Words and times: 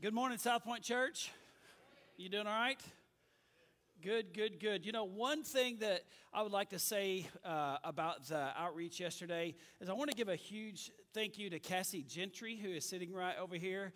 Good 0.00 0.14
morning, 0.14 0.38
South 0.38 0.62
Point 0.62 0.84
Church. 0.84 1.32
You 2.16 2.28
doing 2.28 2.46
all 2.46 2.54
right? 2.54 2.78
Good, 4.00 4.32
good, 4.32 4.60
good. 4.60 4.86
You 4.86 4.92
know, 4.92 5.02
one 5.02 5.42
thing 5.42 5.78
that 5.80 6.04
I 6.32 6.42
would 6.42 6.52
like 6.52 6.70
to 6.70 6.78
say 6.78 7.26
uh, 7.44 7.78
about 7.82 8.24
the 8.28 8.50
outreach 8.56 9.00
yesterday 9.00 9.56
is 9.80 9.88
I 9.88 9.94
want 9.94 10.08
to 10.08 10.16
give 10.16 10.28
a 10.28 10.36
huge 10.36 10.92
thank 11.14 11.36
you 11.36 11.50
to 11.50 11.58
Cassie 11.58 12.04
Gentry, 12.04 12.54
who 12.54 12.68
is 12.68 12.84
sitting 12.84 13.12
right 13.12 13.34
over 13.40 13.56
here. 13.56 13.92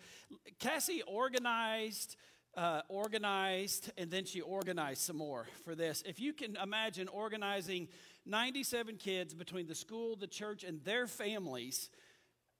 Cassie 0.59 1.03
organized. 1.07 2.17
Uh, 2.55 2.81
organized 2.87 3.91
and 3.97 4.11
then 4.11 4.25
she 4.25 4.39
organized 4.39 5.01
some 5.01 5.17
more 5.17 5.47
for 5.65 5.73
this. 5.73 6.03
If 6.05 6.19
you 6.19 6.33
can 6.33 6.55
imagine 6.57 7.07
organizing 7.07 7.87
97 8.27 8.97
kids 8.97 9.33
between 9.33 9.65
the 9.65 9.73
school, 9.73 10.15
the 10.15 10.27
church, 10.27 10.63
and 10.63 10.79
their 10.83 11.07
families, 11.07 11.89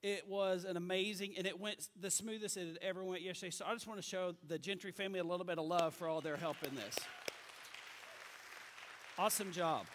it 0.03 0.27
was 0.27 0.65
an 0.65 0.75
amazing, 0.75 1.33
and 1.37 1.47
it 1.47 1.59
went 1.59 1.87
the 1.99 2.11
smoothest 2.11 2.57
it 2.57 2.77
ever 2.81 3.03
went 3.03 3.21
yesterday. 3.21 3.51
So 3.51 3.65
I 3.65 3.73
just 3.73 3.87
want 3.87 4.01
to 4.01 4.07
show 4.07 4.35
the 4.47 4.59
Gentry 4.59 4.91
family 4.91 5.19
a 5.19 5.23
little 5.23 5.45
bit 5.45 5.57
of 5.57 5.65
love 5.65 5.95
for 5.95 6.09
all 6.09 6.19
their 6.19 6.35
help 6.35 6.57
in 6.61 6.75
this. 6.75 6.95
Awesome 9.17 9.51
job. 9.53 9.85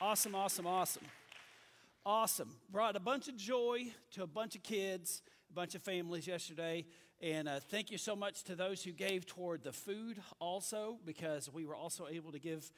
Awesome, 0.00 0.34
awesome, 0.34 0.66
awesome. 0.66 1.04
Awesome. 2.04 2.50
Brought 2.70 2.94
a 2.96 3.00
bunch 3.00 3.28
of 3.28 3.36
joy 3.36 3.86
to 4.12 4.22
a 4.22 4.26
bunch 4.26 4.54
of 4.54 4.62
kids, 4.62 5.22
a 5.50 5.54
bunch 5.54 5.74
of 5.74 5.82
families 5.82 6.26
yesterday. 6.26 6.84
And 7.22 7.48
uh, 7.48 7.60
thank 7.70 7.90
you 7.90 7.96
so 7.96 8.14
much 8.14 8.42
to 8.44 8.54
those 8.54 8.84
who 8.84 8.92
gave 8.92 9.24
toward 9.24 9.62
the 9.62 9.72
food 9.72 10.20
also, 10.40 10.98
because 11.06 11.50
we 11.50 11.64
were 11.64 11.74
also 11.74 12.06
able 12.10 12.32
to 12.32 12.38
give 12.38 12.70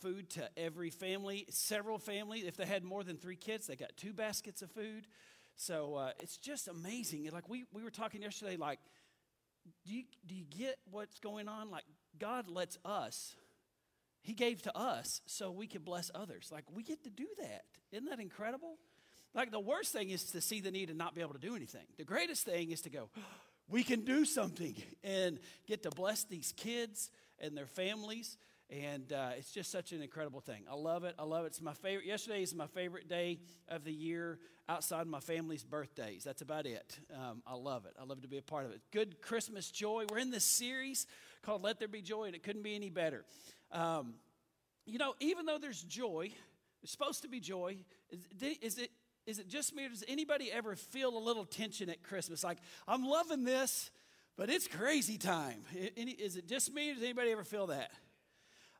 food 0.00 0.28
to 0.30 0.50
every 0.58 0.90
family, 0.90 1.46
several 1.48 1.98
families. 1.98 2.44
If 2.44 2.58
they 2.58 2.66
had 2.66 2.84
more 2.84 3.02
than 3.02 3.16
three 3.16 3.36
kids, 3.36 3.68
they 3.68 3.76
got 3.76 3.96
two 3.96 4.12
baskets 4.12 4.60
of 4.60 4.70
food. 4.70 5.06
So 5.56 5.94
uh, 5.94 6.10
it's 6.20 6.36
just 6.36 6.68
amazing. 6.68 7.28
Like 7.32 7.48
we, 7.48 7.64
we 7.72 7.82
were 7.82 7.90
talking 7.90 8.22
yesterday, 8.22 8.56
like, 8.56 8.78
do 9.84 9.94
you, 9.94 10.04
do 10.26 10.34
you 10.34 10.44
get 10.44 10.76
what's 10.90 11.18
going 11.18 11.48
on? 11.48 11.70
Like, 11.70 11.84
God 12.18 12.48
lets 12.48 12.78
us, 12.84 13.34
He 14.22 14.32
gave 14.32 14.62
to 14.62 14.76
us 14.76 15.20
so 15.26 15.50
we 15.50 15.66
could 15.66 15.84
bless 15.84 16.10
others. 16.14 16.50
Like, 16.52 16.64
we 16.72 16.82
get 16.82 17.02
to 17.04 17.10
do 17.10 17.26
that. 17.40 17.64
Isn't 17.90 18.08
that 18.08 18.20
incredible? 18.20 18.76
Like, 19.34 19.50
the 19.50 19.60
worst 19.60 19.92
thing 19.92 20.10
is 20.10 20.24
to 20.32 20.40
see 20.40 20.60
the 20.60 20.70
need 20.70 20.88
and 20.88 20.98
not 20.98 21.14
be 21.14 21.20
able 21.20 21.34
to 21.34 21.40
do 21.40 21.56
anything. 21.56 21.86
The 21.98 22.04
greatest 22.04 22.44
thing 22.44 22.70
is 22.70 22.80
to 22.82 22.90
go, 22.90 23.10
we 23.68 23.82
can 23.82 24.04
do 24.04 24.24
something 24.24 24.76
and 25.04 25.38
get 25.66 25.82
to 25.82 25.90
bless 25.90 26.24
these 26.24 26.52
kids 26.56 27.10
and 27.38 27.56
their 27.56 27.66
families 27.66 28.36
and 28.70 29.12
uh, 29.12 29.30
it's 29.36 29.52
just 29.52 29.70
such 29.70 29.92
an 29.92 30.02
incredible 30.02 30.40
thing. 30.40 30.62
I 30.70 30.74
love 30.74 31.04
it. 31.04 31.14
I 31.18 31.24
love 31.24 31.44
it. 31.44 31.48
It's 31.48 31.62
my 31.62 31.74
favorite. 31.74 32.06
Yesterday 32.06 32.42
is 32.42 32.54
my 32.54 32.66
favorite 32.66 33.08
day 33.08 33.38
of 33.68 33.84
the 33.84 33.92
year 33.92 34.38
outside 34.68 35.06
my 35.06 35.20
family's 35.20 35.62
birthdays. 35.62 36.24
That's 36.24 36.42
about 36.42 36.66
it. 36.66 36.98
Um, 37.14 37.42
I 37.46 37.54
love 37.54 37.86
it. 37.86 37.92
I 38.00 38.04
love 38.04 38.22
to 38.22 38.28
be 38.28 38.38
a 38.38 38.42
part 38.42 38.64
of 38.64 38.72
it. 38.72 38.80
Good 38.92 39.20
Christmas 39.22 39.70
joy. 39.70 40.04
We're 40.10 40.18
in 40.18 40.30
this 40.30 40.44
series 40.44 41.06
called 41.42 41.62
Let 41.62 41.78
There 41.78 41.88
Be 41.88 42.02
Joy, 42.02 42.24
and 42.24 42.34
it 42.34 42.42
couldn't 42.42 42.62
be 42.62 42.74
any 42.74 42.90
better. 42.90 43.24
Um, 43.70 44.14
you 44.84 44.98
know, 44.98 45.14
even 45.20 45.46
though 45.46 45.58
there's 45.58 45.82
joy, 45.82 46.32
there's 46.82 46.90
supposed 46.90 47.22
to 47.22 47.28
be 47.28 47.38
joy. 47.38 47.76
Is, 48.10 48.26
is 48.60 48.78
it 48.78 48.90
is 49.26 49.40
it 49.40 49.48
just 49.48 49.74
me, 49.74 49.86
or 49.86 49.88
does 49.88 50.04
anybody 50.06 50.52
ever 50.52 50.76
feel 50.76 51.16
a 51.16 51.18
little 51.18 51.44
tension 51.44 51.90
at 51.90 52.00
Christmas? 52.02 52.44
Like, 52.44 52.58
I'm 52.86 53.04
loving 53.04 53.42
this, 53.42 53.90
but 54.36 54.50
it's 54.50 54.68
crazy 54.68 55.18
time. 55.18 55.64
Is 55.96 56.36
it 56.36 56.46
just 56.46 56.72
me, 56.72 56.92
or 56.92 56.94
does 56.94 57.02
anybody 57.02 57.32
ever 57.32 57.42
feel 57.42 57.66
that? 57.68 57.90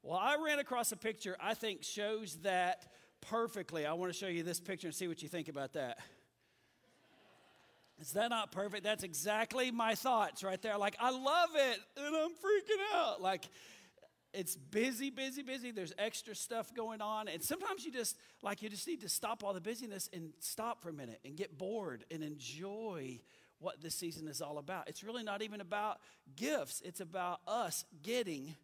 Well, 0.06 0.20
I 0.20 0.36
ran 0.36 0.60
across 0.60 0.92
a 0.92 0.96
picture 0.96 1.36
I 1.40 1.54
think 1.54 1.82
shows 1.82 2.36
that 2.44 2.86
perfectly. 3.22 3.86
I 3.86 3.94
want 3.94 4.12
to 4.12 4.16
show 4.16 4.28
you 4.28 4.44
this 4.44 4.60
picture 4.60 4.86
and 4.86 4.94
see 4.94 5.08
what 5.08 5.20
you 5.20 5.28
think 5.28 5.48
about 5.48 5.72
that. 5.72 5.98
Is 8.00 8.12
that 8.12 8.30
not 8.30 8.52
perfect? 8.52 8.84
That's 8.84 9.02
exactly 9.02 9.72
my 9.72 9.96
thoughts 9.96 10.44
right 10.44 10.62
there. 10.62 10.78
Like, 10.78 10.94
I 11.00 11.10
love 11.10 11.48
it, 11.56 11.80
and 11.96 12.14
I'm 12.14 12.30
freaking 12.30 12.94
out. 12.94 13.20
Like, 13.20 13.48
it's 14.32 14.54
busy, 14.54 15.10
busy, 15.10 15.42
busy. 15.42 15.72
There's 15.72 15.92
extra 15.98 16.36
stuff 16.36 16.72
going 16.72 17.00
on. 17.00 17.26
And 17.26 17.42
sometimes 17.42 17.84
you 17.84 17.90
just, 17.90 18.16
like, 18.42 18.62
you 18.62 18.68
just 18.68 18.86
need 18.86 19.00
to 19.00 19.08
stop 19.08 19.42
all 19.42 19.54
the 19.54 19.60
busyness 19.60 20.08
and 20.12 20.30
stop 20.38 20.82
for 20.82 20.90
a 20.90 20.92
minute 20.92 21.18
and 21.24 21.36
get 21.36 21.58
bored 21.58 22.04
and 22.12 22.22
enjoy 22.22 23.18
what 23.58 23.82
this 23.82 23.96
season 23.96 24.28
is 24.28 24.40
all 24.40 24.58
about. 24.58 24.88
It's 24.88 25.02
really 25.02 25.24
not 25.24 25.42
even 25.42 25.60
about 25.60 25.98
gifts, 26.36 26.80
it's 26.84 27.00
about 27.00 27.40
us 27.48 27.84
getting 28.04 28.54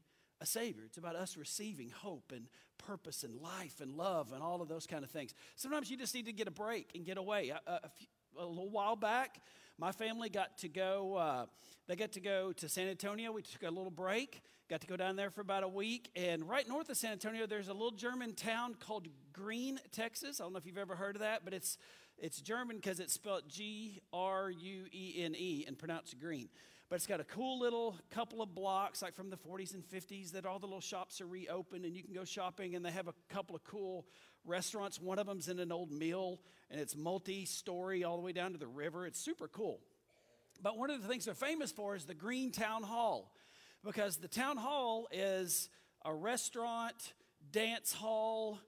a 0.43 0.47
Savior. 0.47 0.83
It's 0.85 0.99
about 0.99 1.17
us 1.17 1.37
receiving 1.37 1.89
hope 1.89 2.33
and 2.35 2.47
purpose 2.77 3.23
and 3.23 3.41
life 3.41 3.81
and 3.81 3.97
love 3.97 4.33
and 4.33 4.43
all 4.43 4.61
of 4.61 4.69
those 4.69 4.87
kind 4.87 5.05
of 5.05 5.11
things. 5.11 5.33
Sometimes 5.55 5.91
you 5.91 5.97
just 5.97 6.15
need 6.15 6.27
to 6.27 6.33
get 6.33 6.49
a 6.49 6.51
break 6.51 6.91
and 6.95 7.05
get 7.07 7.17
away. 7.17 7.51
A, 7.51 7.61
a, 7.67 7.89
few, 7.89 8.09
a 8.39 8.45
little 8.45 8.69
while 8.69 8.97
back, 8.97 9.41
my 9.79 9.93
family 9.93 10.29
got 10.29 10.59
to 10.59 10.69
go. 10.69 11.15
Uh, 11.15 11.47
they 11.87 11.95
got 11.97 12.13
to 12.13 12.21
go 12.21 12.53
to 12.55 12.69
San 12.69 12.89
Antonio. 12.89 13.31
We 13.31 13.43
took 13.43 13.63
a 13.63 13.71
little 13.71 13.91
break. 13.91 14.43
Got 14.69 14.81
to 14.81 14.87
go 14.87 14.97
down 14.97 15.17
there 15.17 15.31
for 15.31 15.43
about 15.43 15.63
a 15.63 15.69
week. 15.69 16.11
And 16.17 16.49
right 16.49 16.69
north 16.69 16.89
of 16.89 16.97
San 16.97 17.13
Antonio, 17.13 17.47
there's 17.47 17.69
a 17.69 17.73
little 17.73 17.91
German 17.93 18.35
town 18.35 18.75
called 18.75 19.07
Gruene, 19.33 19.79
Texas. 19.93 20.41
I 20.41 20.45
don't 20.45 20.53
know 20.53 20.59
if 20.59 20.67
you've 20.67 20.79
ever 20.79 20.97
heard 20.97 21.15
of 21.15 21.21
that, 21.21 21.45
but 21.45 21.55
it's 21.55 21.79
it's 22.19 22.41
German 22.41 22.77
because 22.77 23.01
it's 23.01 23.13
spelled 23.15 23.43
G 23.49 24.01
R 24.13 24.51
U 24.51 24.85
E 24.93 25.15
N 25.19 25.35
E 25.37 25.65
and 25.67 25.79
pronounced 25.79 26.19
green 26.21 26.49
but 26.93 26.97
it's 26.97 27.07
got 27.07 27.21
a 27.21 27.25
cool 27.25 27.59
little 27.59 27.97
couple 28.11 28.43
of 28.43 28.55
blocks, 28.55 29.01
like 29.01 29.15
from 29.15 29.31
the 29.31 29.37
40s 29.39 29.73
and 29.73 29.83
50s, 29.83 30.33
that 30.33 30.45
all 30.45 30.59
the 30.59 30.67
little 30.67 30.83
shops 30.83 31.23
are 31.23 31.27
reopened 31.27 31.87
and 31.87 31.97
you 31.97 32.03
can 32.03 32.13
go 32.13 32.23
shopping. 32.23 32.75
And 32.75 32.85
they 32.85 32.91
have 32.91 33.09
a 33.09 33.15
couple 33.31 33.57
of 33.57 33.65
cool 33.65 34.05
restaurants. 34.45 35.01
One 35.01 35.19
of 35.19 35.25
them's 35.25 35.49
in 35.49 35.59
an 35.59 35.73
old 35.73 35.91
mill 35.91 36.43
and 36.71 36.79
it's 36.79 36.95
multi 36.95 37.47
story 37.47 38.05
all 38.05 38.19
the 38.19 38.23
way 38.23 38.33
down 38.33 38.53
to 38.53 38.59
the 38.59 38.67
river. 38.67 39.07
It's 39.07 39.19
super 39.19 39.49
cool. 39.49 39.81
But 40.63 40.77
one 40.77 40.91
of 40.91 41.01
the 41.01 41.09
things 41.09 41.25
they're 41.25 41.33
famous 41.33 41.73
for 41.73 41.97
is 41.97 42.05
the 42.05 42.15
Gruene 42.15 42.53
Town 42.53 42.83
Hall, 42.83 43.33
because 43.83 44.19
the 44.19 44.29
town 44.29 44.59
hall 44.59 45.09
is 45.11 45.71
a 46.05 46.13
restaurant, 46.13 47.15
dance 47.53 47.95
hall, 47.95 48.59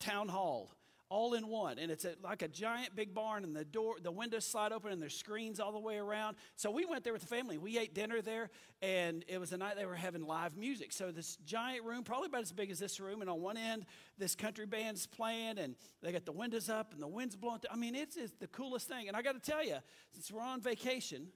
town 0.00 0.28
hall 0.28 0.70
all 1.14 1.34
in 1.34 1.46
one. 1.46 1.78
And 1.78 1.92
it's 1.92 2.04
a, 2.04 2.14
like 2.24 2.42
a 2.42 2.48
giant 2.48 2.96
big 2.96 3.14
barn 3.14 3.44
and 3.44 3.54
the 3.54 3.64
door 3.64 3.94
the 4.02 4.10
windows 4.10 4.44
slide 4.44 4.72
open 4.72 4.90
and 4.90 5.00
there's 5.00 5.16
screens 5.16 5.60
all 5.60 5.70
the 5.70 5.78
way 5.78 5.96
around. 5.96 6.34
So 6.56 6.72
we 6.72 6.84
went 6.84 7.04
there 7.04 7.12
with 7.12 7.22
the 7.22 7.28
family. 7.28 7.56
We 7.56 7.78
ate 7.78 7.94
dinner 7.94 8.20
there 8.20 8.50
and 8.82 9.24
it 9.28 9.38
was 9.38 9.52
a 9.52 9.56
night 9.56 9.76
they 9.76 9.86
were 9.86 9.94
having 9.94 10.26
live 10.26 10.56
music. 10.56 10.92
So 10.92 11.12
this 11.12 11.36
giant 11.46 11.84
room 11.84 12.02
probably 12.02 12.26
about 12.26 12.42
as 12.42 12.50
big 12.50 12.68
as 12.68 12.80
this 12.80 12.98
room. 12.98 13.20
And 13.20 13.30
on 13.30 13.40
one 13.40 13.56
end 13.56 13.86
this 14.18 14.34
country 14.34 14.66
band's 14.66 15.06
playing 15.06 15.58
and 15.58 15.76
they 16.02 16.10
got 16.10 16.24
the 16.24 16.32
windows 16.32 16.68
up 16.68 16.92
and 16.92 17.00
the 17.00 17.06
wind's 17.06 17.36
blowing 17.36 17.60
i 17.70 17.76
mean 17.76 17.94
it's, 17.94 18.16
it's 18.16 18.32
the 18.40 18.48
coolest 18.48 18.88
thing. 18.88 19.06
And 19.06 19.16
i 19.16 19.22
got 19.22 19.40
to 19.40 19.50
tell 19.50 19.64
you 19.64 19.76
since 20.10 20.32
we're 20.32 20.42
on 20.42 20.60
vacation 20.60 21.28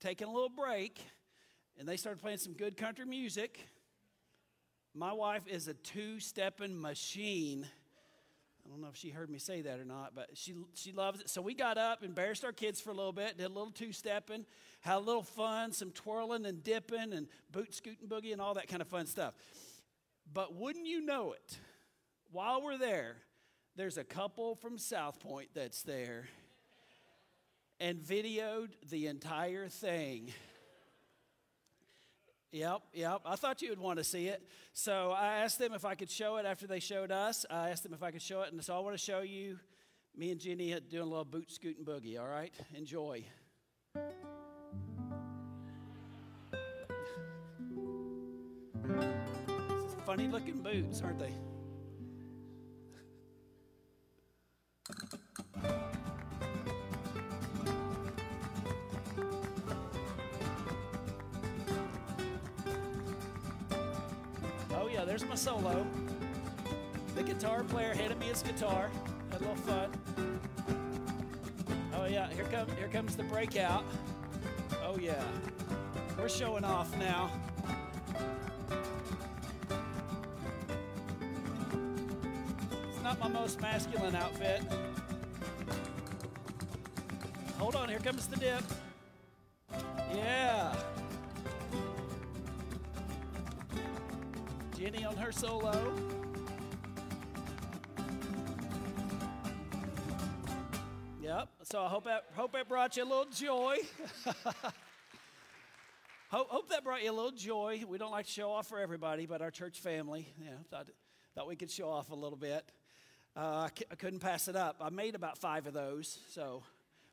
taking 0.00 0.26
a 0.26 0.32
little 0.32 0.48
break 0.48 1.02
and 1.78 1.86
they 1.86 1.98
started 1.98 2.22
playing 2.22 2.38
some 2.38 2.54
good 2.54 2.78
country 2.78 3.04
music 3.04 3.66
my 4.94 5.12
wife 5.12 5.46
is 5.46 5.68
a 5.68 5.74
two-stepping 5.74 6.80
machine 6.80 7.66
I 8.66 8.68
don't 8.68 8.80
know 8.80 8.88
if 8.88 8.96
she 8.96 9.10
heard 9.10 9.30
me 9.30 9.38
say 9.38 9.62
that 9.62 9.78
or 9.78 9.84
not, 9.84 10.12
but 10.14 10.30
she, 10.34 10.54
she 10.74 10.90
loves 10.90 11.20
it. 11.20 11.30
So 11.30 11.40
we 11.40 11.54
got 11.54 11.78
up, 11.78 12.02
embarrassed 12.02 12.44
our 12.44 12.52
kids 12.52 12.80
for 12.80 12.90
a 12.90 12.94
little 12.94 13.12
bit, 13.12 13.38
did 13.38 13.44
a 13.44 13.48
little 13.48 13.70
two 13.70 13.92
stepping, 13.92 14.44
had 14.80 14.96
a 14.96 14.98
little 14.98 15.22
fun, 15.22 15.70
some 15.70 15.92
twirling 15.92 16.46
and 16.46 16.64
dipping 16.64 17.12
and 17.12 17.28
boot 17.52 17.74
scooting 17.74 18.08
boogie 18.08 18.32
and 18.32 18.40
all 18.40 18.54
that 18.54 18.66
kind 18.66 18.82
of 18.82 18.88
fun 18.88 19.06
stuff. 19.06 19.34
But 20.32 20.56
wouldn't 20.56 20.86
you 20.86 21.00
know 21.00 21.32
it, 21.32 21.58
while 22.32 22.60
we're 22.60 22.76
there, 22.76 23.18
there's 23.76 23.98
a 23.98 24.04
couple 24.04 24.56
from 24.56 24.78
South 24.78 25.20
Point 25.20 25.50
that's 25.54 25.82
there 25.82 26.26
and 27.78 27.98
videoed 27.98 28.70
the 28.90 29.06
entire 29.06 29.68
thing. 29.68 30.32
Yep, 32.56 32.82
yep. 32.94 33.20
I 33.26 33.36
thought 33.36 33.60
you 33.60 33.68
would 33.68 33.78
want 33.78 33.98
to 33.98 34.04
see 34.04 34.28
it. 34.28 34.42
So 34.72 35.10
I 35.10 35.40
asked 35.44 35.58
them 35.58 35.74
if 35.74 35.84
I 35.84 35.94
could 35.94 36.10
show 36.10 36.38
it 36.38 36.46
after 36.46 36.66
they 36.66 36.80
showed 36.80 37.12
us. 37.12 37.44
I 37.50 37.68
asked 37.68 37.82
them 37.82 37.92
if 37.92 38.02
I 38.02 38.10
could 38.10 38.22
show 38.22 38.40
it. 38.40 38.52
And 38.52 38.64
so 38.64 38.74
I 38.74 38.78
want 38.78 38.94
to 38.96 38.98
show 38.98 39.20
you 39.20 39.58
me 40.16 40.30
and 40.30 40.40
Jenny 40.40 40.72
uh, 40.72 40.80
doing 40.88 41.02
a 41.02 41.06
little 41.06 41.26
boot 41.26 41.52
scooting 41.52 41.84
boogie, 41.84 42.18
all 42.18 42.26
right? 42.26 42.54
Enjoy. 42.74 43.22
Funny 50.06 50.28
looking 50.28 50.62
boots, 50.62 51.02
aren't 51.02 51.18
they? 51.18 51.34
There's 65.16 65.30
my 65.30 65.34
solo. 65.34 65.86
The 67.14 67.22
guitar 67.22 67.64
player 67.64 67.94
handed 67.94 68.18
me 68.18 68.26
his 68.26 68.42
guitar. 68.42 68.90
Had 69.30 69.40
a 69.40 69.44
little 69.44 69.56
fun. 69.56 69.90
Oh 71.94 72.04
yeah, 72.04 72.28
here 72.34 72.44
comes 72.44 72.70
here 72.74 72.88
comes 72.88 73.16
the 73.16 73.22
breakout. 73.22 73.82
Oh 74.84 74.98
yeah. 75.00 75.24
We're 76.18 76.28
showing 76.28 76.64
off 76.64 76.94
now. 76.98 77.30
It's 82.90 83.02
not 83.02 83.18
my 83.18 83.28
most 83.28 83.58
masculine 83.62 84.14
outfit. 84.14 84.60
Hold 87.56 87.74
on, 87.74 87.88
here 87.88 88.00
comes 88.00 88.26
the 88.26 88.36
dip. 88.36 88.62
Her 95.26 95.32
solo. 95.32 95.92
Yep. 101.20 101.48
So 101.64 101.82
I 101.82 101.88
hope 101.88 102.04
that, 102.04 102.26
hope 102.36 102.52
that 102.52 102.68
brought 102.68 102.96
you 102.96 103.02
a 103.02 103.04
little 103.04 103.24
joy. 103.24 103.78
hope, 106.30 106.48
hope 106.48 106.68
that 106.68 106.84
brought 106.84 107.02
you 107.02 107.10
a 107.10 107.12
little 107.12 107.32
joy. 107.32 107.82
We 107.88 107.98
don't 107.98 108.12
like 108.12 108.26
to 108.26 108.30
show 108.30 108.52
off 108.52 108.68
for 108.68 108.78
everybody, 108.78 109.26
but 109.26 109.42
our 109.42 109.50
church 109.50 109.80
family, 109.80 110.32
know, 110.38 110.52
thought, 110.70 110.86
thought 111.34 111.48
we 111.48 111.56
could 111.56 111.72
show 111.72 111.88
off 111.88 112.12
a 112.12 112.14
little 112.14 112.38
bit. 112.38 112.70
Uh, 113.36 113.40
I, 113.40 113.70
c- 113.76 113.86
I 113.90 113.96
couldn't 113.96 114.20
pass 114.20 114.46
it 114.46 114.54
up. 114.54 114.76
I 114.80 114.90
made 114.90 115.16
about 115.16 115.38
five 115.38 115.66
of 115.66 115.72
those, 115.72 116.20
so 116.30 116.62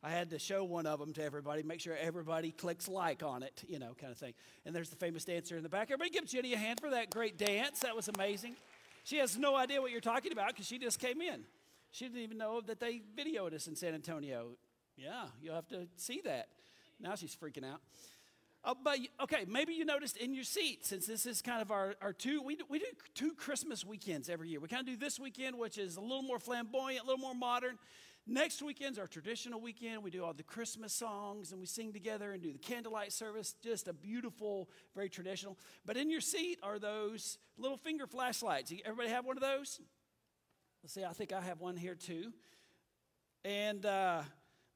I 0.04 0.10
had 0.10 0.32
to 0.32 0.40
show 0.40 0.66
one 0.66 0.86
of 0.86 1.00
them 1.00 1.14
to 1.14 1.24
everybody, 1.24 1.64
make 1.64 1.80
sure 1.80 1.96
everybody 1.96 2.52
clicks 2.52 2.90
like 2.90 3.24
on 3.24 3.42
it, 3.42 3.64
you 3.68 3.80
know, 3.80 3.96
kind 3.98 4.12
of 4.12 4.18
thing. 4.18 4.34
And 4.66 4.76
there's 4.76 4.90
the 4.90 4.98
famous 4.98 5.24
dancer 5.24 5.56
in 5.56 5.64
the 5.64 5.70
back. 5.70 5.84
Everybody 5.84 6.10
give 6.10 6.26
Jenny 6.26 6.54
a 6.54 6.58
hand 6.58 6.82
for 6.82 6.90
that 6.90 7.10
great 7.10 7.38
dance. 7.38 7.80
That 7.80 7.96
was 7.96 8.10
amazing. 8.10 8.58
She 9.06 9.18
has 9.18 9.38
no 9.38 9.56
idea 9.56 9.82
what 9.82 9.92
you're 9.92 10.02
talking 10.02 10.34
about 10.34 10.50
because 10.50 10.68
she 10.68 10.78
just 10.78 11.00
came 11.00 11.22
in. 11.22 11.46
She 11.92 12.06
didn't 12.06 12.20
even 12.20 12.38
know 12.38 12.60
that 12.62 12.82
they 12.82 13.02
videoed 13.18 13.54
us 13.54 13.68
in 13.68 13.78
San 13.78 13.94
Antonio. 13.94 14.58
Yeah, 14.98 15.28
you'll 15.42 15.56
have 15.56 15.70
to 15.70 15.88
see 15.96 16.22
that. 16.26 16.50
Now 17.00 17.16
she's 17.16 17.36
freaking 17.36 17.64
out. 17.66 17.80
Uh, 18.66 18.74
but 18.82 18.98
okay, 19.22 19.46
maybe 19.48 19.74
you 19.74 19.86
noticed 19.86 20.18
in 20.18 20.34
your 20.34 20.44
seat, 20.44 20.86
since 20.86 21.06
this 21.06 21.26
is 21.26 21.42
kind 21.42 21.62
of 21.62 21.72
our, 21.72 21.96
our 22.02 22.14
two, 22.14 22.42
we 22.42 22.56
do, 22.56 22.64
we 22.70 22.80
do 22.80 22.86
two 23.14 23.34
Christmas 23.34 23.86
weekends 23.86 24.30
every 24.30 24.50
year. 24.50 24.60
We 24.60 24.68
kind 24.68 24.82
of 24.82 24.86
do 24.88 24.98
this 24.98 25.20
weekend, 25.20 25.58
which 25.58 25.78
is 25.78 25.98
a 25.98 26.02
little 26.02 26.24
more 26.24 26.40
flamboyant, 26.40 27.04
a 27.04 27.06
little 27.06 27.20
more 27.20 27.36
modern. 27.36 27.78
Next 28.26 28.62
weekend's 28.62 28.98
our 28.98 29.08
traditional 29.08 29.60
weekend. 29.60 30.02
We 30.02 30.10
do 30.10 30.24
all 30.24 30.34
the 30.34 30.44
Christmas 30.44 30.94
songs 30.94 31.52
and 31.52 31.60
we 31.60 31.66
sing 31.66 31.92
together 31.92 32.32
and 32.32 32.42
do 32.42 32.54
the 32.54 32.60
candlelight 32.60 33.12
service. 33.12 33.54
Just 33.62 33.90
a 33.90 33.94
beautiful, 33.94 34.70
very 34.96 35.10
traditional. 35.10 35.58
But 35.86 35.98
in 35.98 36.10
your 36.10 36.22
seat 36.22 36.58
are 36.64 36.80
those 36.80 37.38
little 37.58 37.76
finger 37.76 38.08
flashlights. 38.08 38.72
Everybody 38.86 39.10
have 39.10 39.26
one 39.26 39.36
of 39.36 39.42
those? 39.42 39.82
Let's 40.82 40.94
see, 40.94 41.04
I 41.04 41.12
think 41.12 41.34
I 41.34 41.42
have 41.42 41.60
one 41.60 41.76
here 41.76 41.96
too. 41.96 42.32
And 43.44 43.86
uh, 43.86 44.22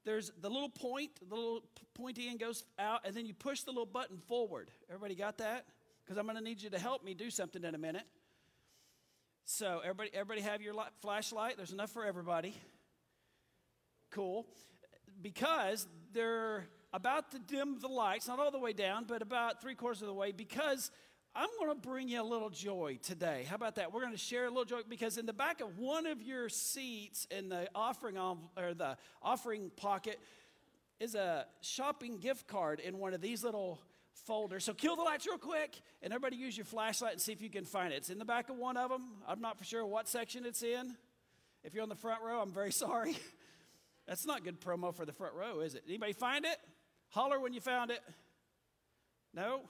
there's 0.03 0.29
the 0.41 0.49
little 0.49 0.69
point, 0.69 1.11
the 1.27 1.35
little 1.35 1.63
pointy 1.93 2.27
end 2.27 2.39
goes 2.39 2.65
out, 2.77 3.01
and 3.05 3.15
then 3.15 3.25
you 3.25 3.33
push 3.33 3.61
the 3.61 3.71
little 3.71 3.85
button 3.85 4.17
forward. 4.27 4.71
Everybody 4.89 5.15
got 5.15 5.37
that? 5.37 5.65
Because 6.03 6.17
I'm 6.17 6.25
going 6.25 6.37
to 6.37 6.43
need 6.43 6.61
you 6.61 6.69
to 6.69 6.79
help 6.79 7.03
me 7.03 7.13
do 7.13 7.29
something 7.29 7.63
in 7.63 7.75
a 7.75 7.77
minute. 7.77 8.05
So 9.45 9.79
everybody, 9.79 10.09
everybody 10.13 10.41
have 10.41 10.61
your 10.61 10.73
light, 10.73 10.89
flashlight. 11.01 11.55
There's 11.55 11.71
enough 11.71 11.91
for 11.91 12.05
everybody. 12.05 12.53
Cool. 14.17 14.47
Because 15.21 15.85
they're 16.11 16.65
about 16.91 17.29
to 17.33 17.39
dim 17.39 17.77
the 17.79 17.87
lights, 17.87 18.27
not 18.27 18.39
all 18.39 18.49
the 18.49 18.57
way 18.57 18.73
down, 18.73 19.05
but 19.07 19.21
about 19.21 19.61
three 19.61 19.75
quarters 19.75 20.01
of 20.01 20.07
the 20.07 20.13
way, 20.13 20.31
because 20.31 20.89
I'm 21.35 21.49
going 21.59 21.69
to 21.69 21.87
bring 21.87 22.09
you 22.09 22.19
a 22.19 22.23
little 22.23 22.49
joy 22.49 22.97
today. 23.03 23.45
How 23.47 23.57
about 23.57 23.75
that? 23.75 23.93
We're 23.93 24.01
going 24.01 24.13
to 24.13 24.17
share 24.17 24.45
a 24.45 24.49
little 24.49 24.65
joy 24.65 24.79
because 24.89 25.19
in 25.19 25.27
the 25.27 25.33
back 25.33 25.61
of 25.61 25.77
one 25.77 26.07
of 26.07 26.23
your 26.23 26.49
seats 26.49 27.27
in 27.29 27.49
the 27.49 27.69
offering 27.75 28.17
or 28.17 28.73
the 28.73 28.97
offering 29.21 29.69
pocket 29.75 30.19
is 30.99 31.13
a 31.13 31.45
shopping 31.61 32.17
gift 32.17 32.47
card 32.47 32.79
in 32.79 32.97
one 32.97 33.13
of 33.13 33.21
these 33.21 33.43
little 33.43 33.79
folders. 34.25 34.63
So 34.63 34.73
kill 34.73 34.95
the 34.95 35.03
lights 35.03 35.27
real 35.27 35.37
quick 35.37 35.79
and 36.01 36.11
everybody 36.11 36.37
use 36.37 36.57
your 36.57 36.65
flashlight 36.65 37.11
and 37.11 37.21
see 37.21 37.33
if 37.33 37.41
you 37.43 37.51
can 37.51 37.65
find 37.65 37.93
it. 37.93 37.97
It's 37.97 38.09
in 38.09 38.17
the 38.17 38.25
back 38.25 38.49
of 38.49 38.55
one 38.55 38.77
of 38.77 38.89
them. 38.89 39.03
I'm 39.27 39.41
not 39.41 39.59
for 39.59 39.63
sure 39.63 39.85
what 39.85 40.07
section 40.07 40.43
it's 40.43 40.63
in. 40.63 40.95
If 41.63 41.73
you're 41.73 41.83
on 41.83 41.89
the 41.89 41.95
front 41.95 42.23
row, 42.23 42.41
I'm 42.41 42.51
very 42.51 42.71
sorry. 42.85 43.15
That's 44.07 44.25
not 44.25 44.43
good 44.43 44.61
promo 44.61 44.95
for 44.95 45.05
the 45.05 45.11
front 45.11 45.33
row, 45.33 45.59
is 45.59 45.75
it? 45.75 45.83
Anybody 45.87 46.13
find 46.13 46.45
it? 46.45 46.57
Holler 47.09 47.39
when 47.39 47.53
you 47.53 47.59
found 47.59 47.91
it. 47.91 48.01
No? 49.33 49.61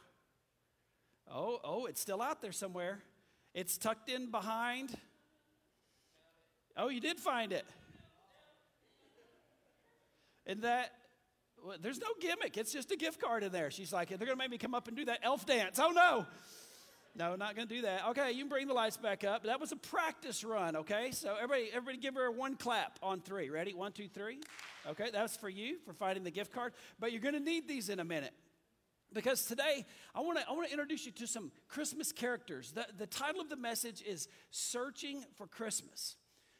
Oh, 1.30 1.60
oh, 1.63 1.86
it's 1.88 2.00
still 2.00 2.22
out 2.22 2.42
there 2.42 2.51
somewhere. 2.51 3.00
It's 3.54 3.78
tucked 3.78 4.10
in 4.10 4.30
behind. 4.30 4.95
Oh, 6.78 6.89
you 6.89 7.01
did 7.01 7.19
find 7.19 7.51
it. 7.51 7.66
And 10.45 10.62
that, 10.62 10.92
well, 11.66 11.78
there's 11.81 12.00
no 12.00 12.07
gimmick. 12.22 12.57
It's 12.57 12.72
just 12.72 12.92
a 12.92 12.95
gift 12.95 13.19
card 13.19 13.44
in 13.44 13.51
there. 13.51 13.72
She's 13.72 13.92
like, 13.92 14.10
they're 14.10 14.19
going 14.19 14.30
to 14.30 14.36
make 14.38 14.51
me 14.51 14.57
come 14.60 14.75
up 14.75 14.88
and 14.88 14.95
do 14.95 15.06
that 15.06 15.19
elf 15.24 15.45
dance. 15.45 15.80
Oh, 15.80 15.89
no. 15.89 16.25
No, 17.18 17.36
not 17.36 17.56
going 17.56 17.68
to 17.68 17.74
do 17.74 17.81
that. 17.81 18.10
Okay, 18.10 18.31
you 18.31 18.44
can 18.44 18.50
bring 18.50 18.68
the 18.68 18.75
lights 18.75 18.96
back 18.96 19.24
up. 19.24 19.44
That 19.44 19.60
was 19.60 19.72
a 19.72 19.75
practice 19.75 20.44
run, 20.44 20.75
okay? 20.75 21.10
So 21.10 21.34
everybody, 21.34 21.69
everybody 21.74 21.98
give 21.98 22.14
her 22.14 22.30
one 22.30 22.56
clap 22.56 23.00
on 23.02 23.22
three. 23.22 23.50
Ready? 23.50 23.74
One, 23.74 23.92
two, 23.92 24.08
three. 24.08 24.40
Okay, 24.88 25.10
that's 25.12 25.36
for 25.36 25.50
you 25.50 25.80
for 25.84 25.94
finding 25.94 26.24
the 26.24 26.30
gift 26.30 26.54
card. 26.54 26.74
But 27.00 27.12
you're 27.12 27.22
going 27.22 27.34
to 27.34 27.40
need 27.40 27.68
these 27.68 27.90
in 27.90 28.00
a 28.00 28.04
minute. 28.04 28.34
Because 29.14 29.46
today, 29.46 29.86
I 30.14 30.19
want 30.19 30.38
to 30.38 30.48
I 30.48 30.52
wanna 30.52 30.68
introduce 30.68 31.08
you 31.08 31.12
to 31.14 31.25
some 31.25 31.52
Christmas 31.68 32.12
characters. 32.12 32.74
The, 32.74 32.86
the 32.98 33.08
title 33.08 33.42
of 33.42 33.50
the 33.50 33.56
message 33.56 34.04
is 34.06 34.28
Searching 34.52 35.24
for 35.38 35.48
Christmas. 35.48 36.18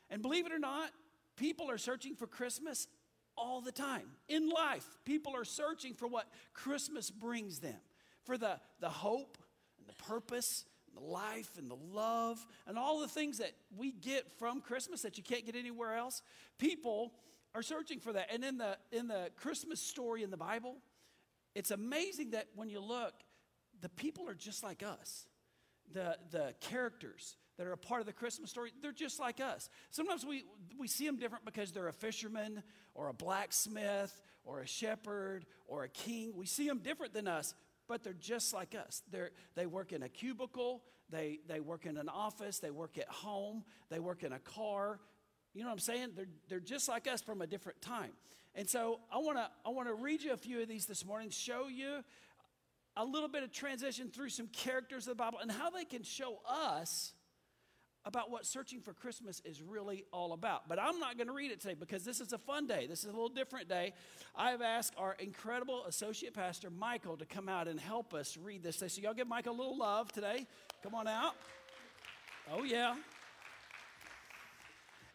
And 0.10 0.24
believe 0.24 0.48
it 0.48 0.52
or 0.52 0.60
not, 0.60 0.90
people 1.36 1.70
are 1.70 1.78
searching 1.78 2.16
for 2.16 2.26
Christmas 2.26 2.88
all 3.36 3.62
the 3.62 3.72
time. 3.72 4.08
In 4.28 4.50
life, 4.50 4.88
people 5.06 5.36
are 5.36 5.46
searching 5.46 5.94
for 5.94 6.08
what 6.08 6.26
Christmas 6.54 7.12
brings 7.12 7.60
them 7.60 7.80
for 8.24 8.38
the, 8.38 8.60
the 8.80 8.90
hope 8.90 9.38
the 9.88 10.04
purpose 10.04 10.66
and 10.88 10.98
the 10.98 11.10
life 11.10 11.52
and 11.58 11.70
the 11.70 11.78
love 11.92 12.46
and 12.66 12.78
all 12.78 13.00
the 13.00 13.08
things 13.08 13.38
that 13.40 13.52
we 13.76 13.92
get 13.92 14.32
from 14.38 14.62
Christmas 14.62 15.02
that 15.02 15.18
you 15.18 15.24
can't 15.24 15.46
get 15.46 15.56
anywhere 15.56 15.96
else. 15.96 16.22
People 16.58 17.14
are 17.56 17.62
searching 17.62 18.00
for 18.00 18.14
that. 18.14 18.32
And 18.32 18.44
in 18.44 18.58
the, 18.58 18.78
in 18.92 19.08
the 19.08 19.32
Christmas 19.36 19.82
story 19.82 20.24
in 20.24 20.32
the 20.32 20.38
Bible, 20.38 20.76
it's 21.56 21.72
amazing 21.72 22.32
that 22.32 22.48
when 22.56 22.70
you 22.70 22.80
look, 22.80 23.14
the 23.82 23.90
people 23.90 24.28
are 24.30 24.36
just 24.36 24.64
like 24.64 24.84
us. 24.84 25.26
The, 25.94 26.18
the 26.32 26.54
characters 26.60 27.38
that 27.58 27.66
are 27.66 27.72
a 27.72 27.78
part 27.78 28.02
of 28.02 28.08
the 28.08 28.14
Christmas 28.14 28.50
story, 28.50 28.72
they're 28.82 28.92
just 28.92 29.20
like 29.20 29.40
us. 29.40 29.70
Sometimes 29.90 30.26
we, 30.26 30.44
we 30.78 30.88
see 30.88 31.06
them 31.06 31.18
different 31.18 31.46
because 31.46 31.72
they're 31.72 31.88
a 31.88 31.94
fisherman 31.94 32.62
or 32.94 33.08
a 33.08 33.14
blacksmith 33.14 34.22
or 34.44 34.60
a 34.60 34.68
shepherd 34.68 35.46
or 35.66 35.84
a 35.84 35.90
king. 35.90 36.34
We 36.36 36.46
see 36.46 36.68
them 36.68 36.80
different 36.80 37.14
than 37.14 37.28
us, 37.28 37.54
but 37.88 38.04
they're 38.04 38.14
just 38.14 38.54
like 38.54 38.76
us. 38.76 39.04
They're, 39.12 39.32
they 39.56 39.66
work 39.66 39.94
in 39.94 40.04
a 40.04 40.10
cubicle, 40.10 40.84
they, 41.10 41.40
they 41.48 41.60
work 41.60 41.86
in 41.86 41.98
an 41.98 42.10
office, 42.10 42.60
they 42.60 42.72
work 42.72 42.98
at 42.98 43.08
home, 43.08 43.64
they 43.90 44.00
work 44.00 44.24
in 44.24 44.34
a 44.34 44.40
car. 44.40 45.00
You 45.54 45.62
know 45.62 45.68
what 45.68 45.74
I'm 45.74 45.80
saying? 45.80 46.10
They're, 46.16 46.28
they're 46.50 46.60
just 46.60 46.88
like 46.88 47.08
us 47.08 47.22
from 47.22 47.42
a 47.42 47.48
different 47.48 47.82
time. 47.82 48.12
And 48.54 48.68
so 48.68 49.00
I 49.12 49.18
want 49.18 49.38
to 49.38 49.48
I 49.66 49.70
want 49.70 49.88
to 49.88 49.94
read 49.94 50.24
you 50.24 50.34
a 50.34 50.38
few 50.38 50.62
of 50.62 50.68
these 50.68 50.88
this 50.88 51.06
morning, 51.06 51.30
show 51.30 51.68
you 51.68 52.04
a 52.96 53.06
little 53.06 53.30
bit 53.30 53.44
of 53.44 53.52
transition 53.52 54.10
through 54.10 54.30
some 54.30 54.48
characters 54.48 55.08
of 55.08 55.16
the 55.16 55.24
Bible 55.24 55.38
and 55.40 55.52
how 55.52 55.70
they 55.70 55.86
can 55.86 56.02
show 56.02 56.40
us 56.48 57.14
about 58.08 58.32
what 58.32 58.46
searching 58.46 58.80
for 58.80 58.94
Christmas 58.94 59.42
is 59.44 59.62
really 59.62 60.06
all 60.14 60.32
about. 60.32 60.70
But 60.70 60.80
I'm 60.80 60.98
not 60.98 61.18
going 61.18 61.28
to 61.28 61.34
read 61.34 61.52
it 61.52 61.60
today 61.60 61.76
because 61.78 62.06
this 62.06 62.22
is 62.22 62.32
a 62.32 62.38
fun 62.38 62.66
day. 62.66 62.88
This 62.88 63.00
is 63.00 63.06
a 63.06 63.12
little 63.12 63.28
different 63.28 63.68
day. 63.68 63.92
I've 64.34 64.62
asked 64.62 64.94
our 64.98 65.18
incredible 65.20 65.84
associate 65.86 66.34
pastor, 66.34 66.70
Michael, 66.70 67.18
to 67.18 67.26
come 67.26 67.50
out 67.50 67.68
and 67.68 67.78
help 67.78 68.14
us 68.14 68.38
read 68.38 68.64
this 68.64 68.78
day. 68.78 68.88
So, 68.88 69.02
y'all 69.02 69.14
give 69.14 69.28
Michael 69.28 69.54
a 69.54 69.58
little 69.58 69.78
love 69.78 70.14
today. 70.14 70.48
Come 70.84 70.96
on 70.96 71.06
out. 71.06 71.36
Oh, 72.50 72.64
yeah. 72.64 72.96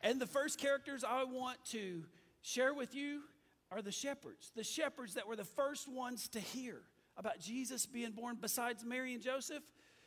And 0.03 0.21
the 0.21 0.27
first 0.27 0.59
characters 0.59 1.03
I 1.03 1.25
want 1.25 1.65
to 1.71 2.05
share 2.43 2.75
with 2.75 2.95
you 2.95 3.23
are 3.71 3.81
the 3.81 3.93
shepherds, 3.93 4.53
the 4.55 4.65
shepherds 4.65 5.15
that 5.15 5.27
were 5.27 5.37
the 5.37 5.45
first 5.45 5.89
ones 5.89 6.29
to 6.29 6.41
hear 6.41 6.83
about 7.17 7.41
Jesus 7.41 7.87
being 7.87 8.13
born 8.13 8.37
besides 8.39 8.85
Mary 8.85 9.15
and 9.15 9.23
Joseph. 9.23 9.63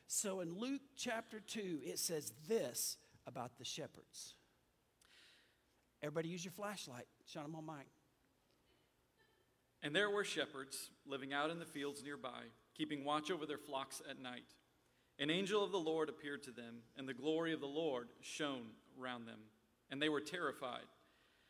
So 0.07 0.41
in 0.41 0.57
Luke 0.57 0.81
chapter 0.95 1.39
2, 1.39 1.79
it 1.83 1.99
says 1.99 2.31
this 2.47 2.97
about 3.27 3.57
the 3.57 3.65
shepherds. 3.65 4.35
Everybody 6.01 6.29
use 6.29 6.45
your 6.45 6.51
flashlight. 6.51 7.07
Shine 7.25 7.43
them 7.43 7.55
on 7.55 7.65
Mike. 7.65 7.87
And 9.81 9.95
there 9.95 10.09
were 10.09 10.23
shepherds 10.23 10.89
living 11.05 11.33
out 11.33 11.49
in 11.49 11.59
the 11.59 11.65
fields 11.65 12.03
nearby, 12.03 12.43
keeping 12.75 13.03
watch 13.03 13.31
over 13.31 13.45
their 13.45 13.57
flocks 13.57 14.01
at 14.09 14.19
night. 14.19 14.45
An 15.19 15.29
angel 15.29 15.63
of 15.63 15.71
the 15.71 15.79
Lord 15.79 16.09
appeared 16.09 16.43
to 16.43 16.51
them, 16.51 16.77
and 16.97 17.07
the 17.07 17.13
glory 17.13 17.53
of 17.53 17.61
the 17.61 17.67
Lord 17.67 18.09
shone 18.21 18.67
around 18.99 19.25
them, 19.25 19.39
and 19.89 20.01
they 20.01 20.09
were 20.09 20.21
terrified. 20.21 20.85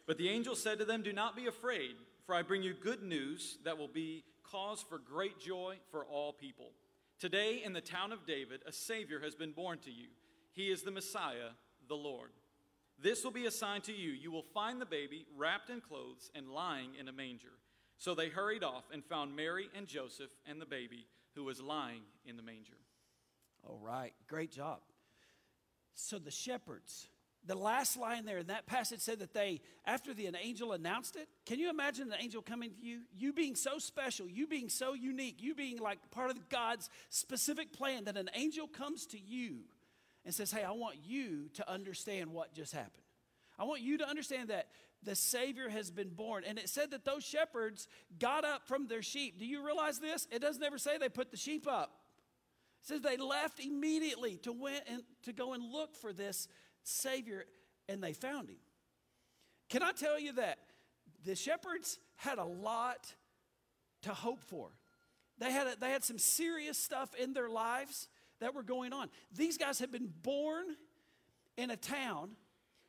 But 0.06 0.18
the 0.18 0.30
angel 0.30 0.56
said 0.56 0.80
to 0.80 0.86
them, 0.86 1.02
Do 1.02 1.14
not 1.14 1.36
be 1.36 1.48
afraid, 1.48 1.96
for 2.26 2.36
I 2.36 2.44
bring 2.44 2.62
you 2.62 2.74
good 2.74 3.02
news 3.02 3.58
that 3.64 3.78
will 3.78 3.88
be 3.88 4.24
cause 4.44 4.84
for 4.88 5.00
great 5.00 5.40
joy 5.40 5.78
for 5.90 6.06
all 6.06 6.32
people. 6.32 6.72
Today, 7.20 7.62
in 7.64 7.74
the 7.74 7.82
town 7.82 8.12
of 8.12 8.26
David, 8.26 8.62
a 8.68 8.72
Savior 8.72 9.20
has 9.22 9.36
been 9.36 9.52
born 9.52 9.80
to 9.80 9.92
you. 9.92 10.08
He 10.54 10.70
is 10.72 10.84
the 10.84 10.92
Messiah, 10.92 11.52
the 11.88 11.96
Lord. 11.96 12.32
This 13.02 13.24
will 13.24 13.32
be 13.32 13.46
a 13.46 13.52
sign 13.52 13.82
to 13.82 13.94
you. 13.94 14.12
You 14.12 14.32
will 14.32 14.46
find 14.54 14.82
the 14.82 14.86
baby 14.86 15.26
wrapped 15.36 15.70
in 15.70 15.82
clothes 15.82 16.30
and 16.36 16.50
lying 16.50 16.92
in 17.00 17.08
a 17.08 17.14
manger. 17.14 17.54
So 17.98 18.16
they 18.16 18.30
hurried 18.30 18.64
off 18.64 18.84
and 18.92 19.04
found 19.04 19.36
Mary 19.36 19.70
and 19.76 19.88
Joseph 19.88 20.32
and 20.46 20.62
the 20.62 20.66
baby 20.66 21.08
who 21.36 21.44
was 21.44 21.62
lying 21.62 22.02
in 22.26 22.38
the 22.38 22.44
manger. 22.44 22.78
All 23.64 23.80
right, 23.82 24.14
great 24.28 24.52
job. 24.52 24.80
So 25.94 26.20
the 26.20 26.32
shepherds 26.32 27.08
the 27.48 27.56
last 27.56 27.98
line 27.98 28.26
there 28.26 28.40
in 28.40 28.48
that 28.48 28.66
passage 28.66 29.00
said 29.00 29.20
that 29.20 29.34
they, 29.34 29.62
after 29.86 30.14
the 30.14 30.26
an 30.26 30.36
angel 30.42 30.74
announced 30.74 31.16
it, 31.16 31.28
can 31.46 31.60
you 31.60 31.70
imagine 31.70 32.10
the 32.10 32.22
angel 32.22 32.42
coming 32.42 32.72
to 32.72 32.86
you? 32.86 33.02
You 33.18 33.34
being 33.34 33.56
so 33.56 33.78
special, 33.78 34.28
you 34.28 34.48
being 34.48 34.70
so 34.70 34.94
unique, 34.94 35.42
you 35.42 35.56
being 35.56 35.78
like 35.80 36.00
part 36.12 36.32
of 36.32 36.50
God's 36.50 36.90
specific 37.10 37.74
plan 37.74 38.06
that 38.06 38.18
an 38.18 38.30
angel 38.34 38.68
comes 38.68 39.06
to 39.08 39.20
you 39.20 39.60
and 40.26 40.34
says, 40.34 40.52
Hey, 40.52 40.64
I 40.64 40.72
want 40.72 40.98
you 41.06 41.50
to 41.56 41.72
understand 41.72 42.32
what 42.32 42.54
just 42.54 42.74
happened. 42.74 43.04
I 43.58 43.64
want 43.64 43.82
you 43.82 44.00
to 44.00 44.10
understand 44.10 44.50
that 44.50 44.68
the 45.04 45.16
Savior 45.16 45.70
has 45.70 45.92
been 45.92 46.10
born. 46.10 46.44
And 46.46 46.58
it 46.58 46.68
said 46.68 46.92
that 46.92 47.06
those 47.06 47.24
shepherds 47.24 47.88
got 48.20 48.44
up 48.44 48.68
from 48.68 48.88
their 48.88 49.02
sheep. 49.02 49.40
Do 49.40 49.46
you 49.46 49.66
realize 49.66 50.00
this? 50.00 50.28
It 50.32 50.42
doesn't 50.42 50.64
ever 50.64 50.78
say 50.78 50.98
they 50.98 51.10
put 51.10 51.32
the 51.32 51.38
sheep 51.38 51.68
up. 51.68 51.92
It 52.82 52.88
says 52.88 53.02
they 53.02 53.18
left 53.18 53.60
immediately 53.60 54.38
to, 54.44 54.52
went 54.52 54.84
and, 54.88 55.04
to 55.24 55.34
go 55.34 55.54
and 55.54 55.64
look 55.64 55.96
for 55.96 56.12
this 56.12 56.48
Savior, 56.86 57.46
and 57.90 58.02
they 58.02 58.14
found 58.14 58.50
him. 58.50 58.58
Can 59.70 59.84
I 59.84 59.92
tell 59.92 60.20
you 60.20 60.34
that 60.34 60.60
the 61.24 61.36
shepherds 61.36 62.00
had 62.16 62.38
a 62.38 62.44
lot 62.44 63.14
to 64.04 64.10
hope 64.14 64.44
for? 64.44 64.70
They 65.38 65.52
had, 65.52 65.68
a, 65.68 65.76
they 65.80 65.90
had 65.90 66.04
some 66.04 66.20
serious 66.20 66.78
stuff 66.78 67.14
in 67.16 67.34
their 67.34 67.50
lives 67.50 68.08
that 68.40 68.54
were 68.54 68.64
going 68.64 68.94
on. 68.94 69.10
These 69.36 69.58
guys 69.58 69.80
had 69.80 69.92
been 69.92 70.10
born 70.22 70.66
in 71.58 71.72
a 71.72 71.76
town 71.76 72.32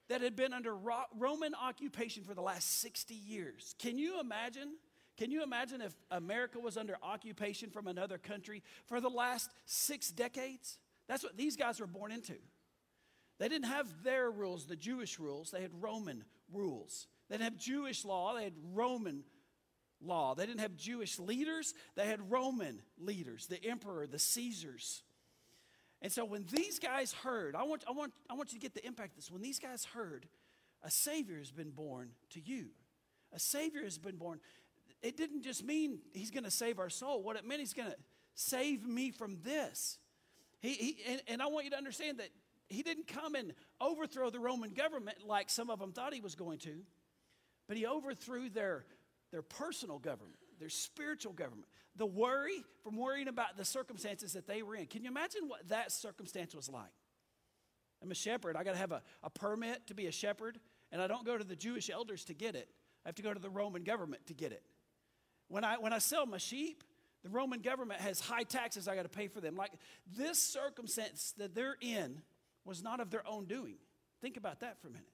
that 0.08 0.20
had 0.20 0.36
been 0.36 0.52
under 0.52 0.76
Roman 1.18 1.54
occupation 1.54 2.22
for 2.22 2.34
the 2.34 2.42
last 2.42 2.80
60 2.80 3.14
years. 3.14 3.74
Can 3.78 3.98
you 3.98 4.20
imagine? 4.20 4.74
Can 5.16 5.30
you 5.30 5.42
imagine 5.42 5.80
if 5.80 5.94
America 6.10 6.60
was 6.60 6.76
under 6.76 6.96
occupation 7.02 7.70
from 7.70 7.86
another 7.86 8.18
country 8.18 8.62
for 8.86 9.00
the 9.00 9.08
last 9.08 9.50
six 9.64 10.10
decades? 10.10 10.78
That's 11.08 11.24
what 11.24 11.36
these 11.36 11.56
guys 11.56 11.80
were 11.80 11.86
born 11.86 12.12
into. 12.12 12.34
They 13.38 13.48
didn't 13.48 13.68
have 13.68 14.02
their 14.02 14.30
rules, 14.30 14.66
the 14.66 14.76
Jewish 14.76 15.18
rules, 15.18 15.50
they 15.50 15.60
had 15.60 15.70
Roman 15.80 16.24
rules. 16.52 17.06
They 17.28 17.36
didn't 17.36 17.52
have 17.52 17.58
Jewish 17.58 18.04
law, 18.04 18.34
they 18.34 18.44
had 18.44 18.54
Roman 18.72 19.24
law. 20.00 20.34
They 20.34 20.46
didn't 20.46 20.60
have 20.60 20.76
Jewish 20.76 21.18
leaders, 21.18 21.74
they 21.94 22.06
had 22.06 22.30
Roman 22.30 22.80
leaders, 22.98 23.46
the 23.46 23.62
emperor, 23.64 24.06
the 24.06 24.18
Caesars. 24.18 25.02
And 26.02 26.12
so 26.12 26.24
when 26.24 26.44
these 26.52 26.78
guys 26.78 27.12
heard, 27.12 27.56
I 27.56 27.62
want, 27.64 27.84
I, 27.88 27.92
want, 27.92 28.12
I 28.28 28.34
want 28.34 28.52
you 28.52 28.58
to 28.58 28.62
get 28.62 28.74
the 28.74 28.86
impact 28.86 29.12
of 29.12 29.16
this. 29.16 29.30
When 29.30 29.42
these 29.42 29.58
guys 29.58 29.84
heard, 29.84 30.26
a 30.82 30.90
Savior 30.90 31.38
has 31.38 31.50
been 31.50 31.70
born 31.70 32.10
to 32.30 32.40
you, 32.40 32.68
a 33.32 33.38
Savior 33.38 33.82
has 33.82 33.98
been 33.98 34.16
born. 34.16 34.40
It 35.02 35.16
didn't 35.16 35.42
just 35.42 35.64
mean 35.64 36.00
He's 36.12 36.30
going 36.30 36.44
to 36.44 36.50
save 36.50 36.78
our 36.78 36.90
soul. 36.90 37.22
What 37.22 37.36
it 37.36 37.46
meant, 37.46 37.60
He's 37.60 37.74
going 37.74 37.90
to 37.90 37.96
save 38.34 38.86
me 38.86 39.10
from 39.10 39.38
this. 39.42 39.98
He, 40.60 40.72
he 40.72 40.96
and, 41.08 41.22
and 41.28 41.42
I 41.42 41.46
want 41.46 41.64
you 41.64 41.70
to 41.72 41.76
understand 41.76 42.18
that 42.18 42.30
He 42.68 42.82
didn't 42.82 43.06
come 43.06 43.34
and 43.34 43.52
overthrow 43.80 44.30
the 44.30 44.40
Roman 44.40 44.70
government 44.70 45.18
like 45.26 45.50
some 45.50 45.70
of 45.70 45.78
them 45.78 45.92
thought 45.92 46.14
He 46.14 46.20
was 46.20 46.34
going 46.34 46.58
to, 46.60 46.82
but 47.68 47.76
He 47.76 47.86
overthrew 47.86 48.48
their, 48.48 48.84
their 49.32 49.42
personal 49.42 49.98
government, 49.98 50.38
their 50.58 50.68
spiritual 50.68 51.32
government 51.32 51.66
the 51.96 52.06
worry 52.06 52.64
from 52.82 52.96
worrying 52.96 53.28
about 53.28 53.56
the 53.56 53.64
circumstances 53.64 54.34
that 54.34 54.46
they 54.46 54.62
were 54.62 54.76
in. 54.76 54.86
Can 54.86 55.02
you 55.02 55.10
imagine 55.10 55.48
what 55.48 55.68
that 55.68 55.90
circumstance 55.90 56.54
was 56.54 56.68
like? 56.68 56.92
I'm 58.02 58.10
a 58.10 58.14
shepherd. 58.14 58.56
I 58.56 58.64
got 58.64 58.72
to 58.72 58.78
have 58.78 58.92
a, 58.92 59.02
a 59.22 59.30
permit 59.30 59.86
to 59.86 59.94
be 59.94 60.06
a 60.06 60.12
shepherd, 60.12 60.58
and 60.92 61.00
I 61.00 61.06
don't 61.06 61.24
go 61.24 61.36
to 61.36 61.44
the 61.44 61.56
Jewish 61.56 61.88
elders 61.88 62.24
to 62.24 62.34
get 62.34 62.54
it. 62.54 62.68
I 63.04 63.08
have 63.08 63.14
to 63.16 63.22
go 63.22 63.32
to 63.32 63.40
the 63.40 63.48
Roman 63.48 63.84
government 63.84 64.26
to 64.26 64.34
get 64.34 64.52
it. 64.52 64.62
When 65.48 65.64
I, 65.64 65.76
when 65.78 65.92
I 65.92 65.98
sell 65.98 66.26
my 66.26 66.38
sheep, 66.38 66.84
the 67.22 67.30
Roman 67.30 67.60
government 67.60 68.00
has 68.00 68.20
high 68.20 68.42
taxes 68.42 68.86
I 68.86 68.94
got 68.94 69.04
to 69.04 69.08
pay 69.08 69.28
for 69.28 69.40
them. 69.40 69.56
Like 69.56 69.72
this 70.16 70.38
circumstance 70.38 71.32
that 71.38 71.54
they're 71.54 71.76
in 71.80 72.20
was 72.66 72.82
not 72.82 73.00
of 73.00 73.10
their 73.10 73.26
own 73.26 73.46
doing. 73.46 73.76
Think 74.20 74.36
about 74.36 74.60
that 74.60 74.80
for 74.80 74.88
a 74.88 74.90
minute. 74.90 75.08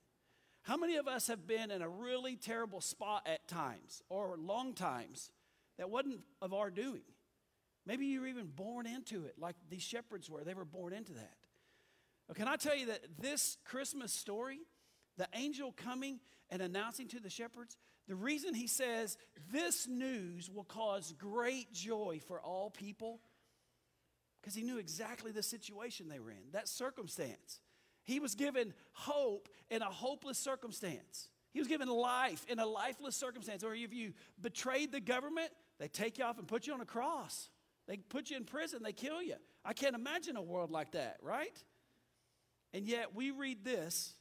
How 0.63 0.77
many 0.77 0.97
of 0.97 1.09
us 1.09 1.27
have 1.27 1.47
been 1.47 1.71
in 1.71 1.83
a 1.83 1.89
really 1.89 2.37
terrible 2.37 2.81
spot 2.81 3.27
at 3.27 3.49
times 3.49 4.03
or 4.09 4.37
long 4.39 4.75
times 4.75 5.31
that 5.79 5.91
wasn't 5.91 6.21
of 6.41 6.53
our 6.53 6.71
doing. 6.71 7.03
Maybe 7.87 8.07
you 8.07 8.21
were 8.21 8.29
even 8.29 8.47
born 8.47 8.87
into 8.87 9.25
it, 9.25 9.35
like 9.39 9.57
these 9.69 9.83
shepherds 9.83 10.31
were. 10.31 10.45
They 10.45 10.55
were 10.55 10.65
born 10.65 10.93
into 10.93 11.13
that. 11.15 11.37
But 12.29 12.37
can 12.37 12.47
I 12.47 12.57
tell 12.57 12.77
you 12.77 12.87
that 12.87 13.01
this 13.19 13.59
Christmas 13.65 14.13
story, 14.13 14.61
the 15.17 15.27
angel 15.35 15.73
coming 15.73 16.21
and 16.51 16.63
announcing 16.63 17.09
to 17.09 17.21
the 17.21 17.31
shepherds, 17.31 17.77
the 18.07 18.15
reason 18.15 18.55
he 18.55 18.67
says 18.67 19.17
this 19.53 19.89
news 19.89 20.49
will 20.49 20.65
cause 20.65 21.13
great 21.19 21.73
joy 21.73 22.21
for 22.29 22.41
all 22.41 22.71
people, 22.71 23.21
because 24.43 24.55
he 24.57 24.63
knew 24.63 24.79
exactly 24.79 25.31
the 25.31 25.43
situation 25.43 26.09
they 26.09 26.19
were 26.19 26.31
in, 26.31 26.51
that 26.53 26.69
circumstance. 26.69 27.61
He 28.05 28.19
was 28.19 28.35
given 28.35 28.75
hope 28.93 29.49
in 29.71 29.83
a 29.83 29.87
hopeless 29.87 30.37
circumstance. 30.37 31.29
He 31.53 31.61
was 31.61 31.69
given 31.69 31.89
life 31.89 32.45
in 32.49 32.59
a 32.59 32.67
lifeless 32.67 33.15
circumstance. 33.15 33.63
Or 33.63 33.75
if 33.75 33.95
you 33.95 34.13
betrayed 34.41 34.91
the 34.91 35.01
government, 35.01 35.51
they 35.79 35.87
take 35.87 36.19
you 36.19 36.25
off 36.25 36.39
and 36.39 36.49
put 36.49 36.67
you 36.67 36.73
on 36.73 36.81
a 36.81 36.87
cross. 36.87 37.51
They 37.87 37.99
put 37.99 38.31
you 38.31 38.37
in 38.37 38.45
prison, 38.45 38.81
they 38.83 38.93
kill 38.93 39.23
you. 39.23 39.37
I 39.65 39.73
can't 39.73 39.95
imagine 39.95 40.37
a 40.37 40.43
world 40.43 40.71
like 40.71 40.93
that, 40.93 41.19
right? 41.23 41.57
And 42.75 42.87
yet 42.87 43.15
we 43.15 43.31
read 43.31 43.65
this, 43.65 44.15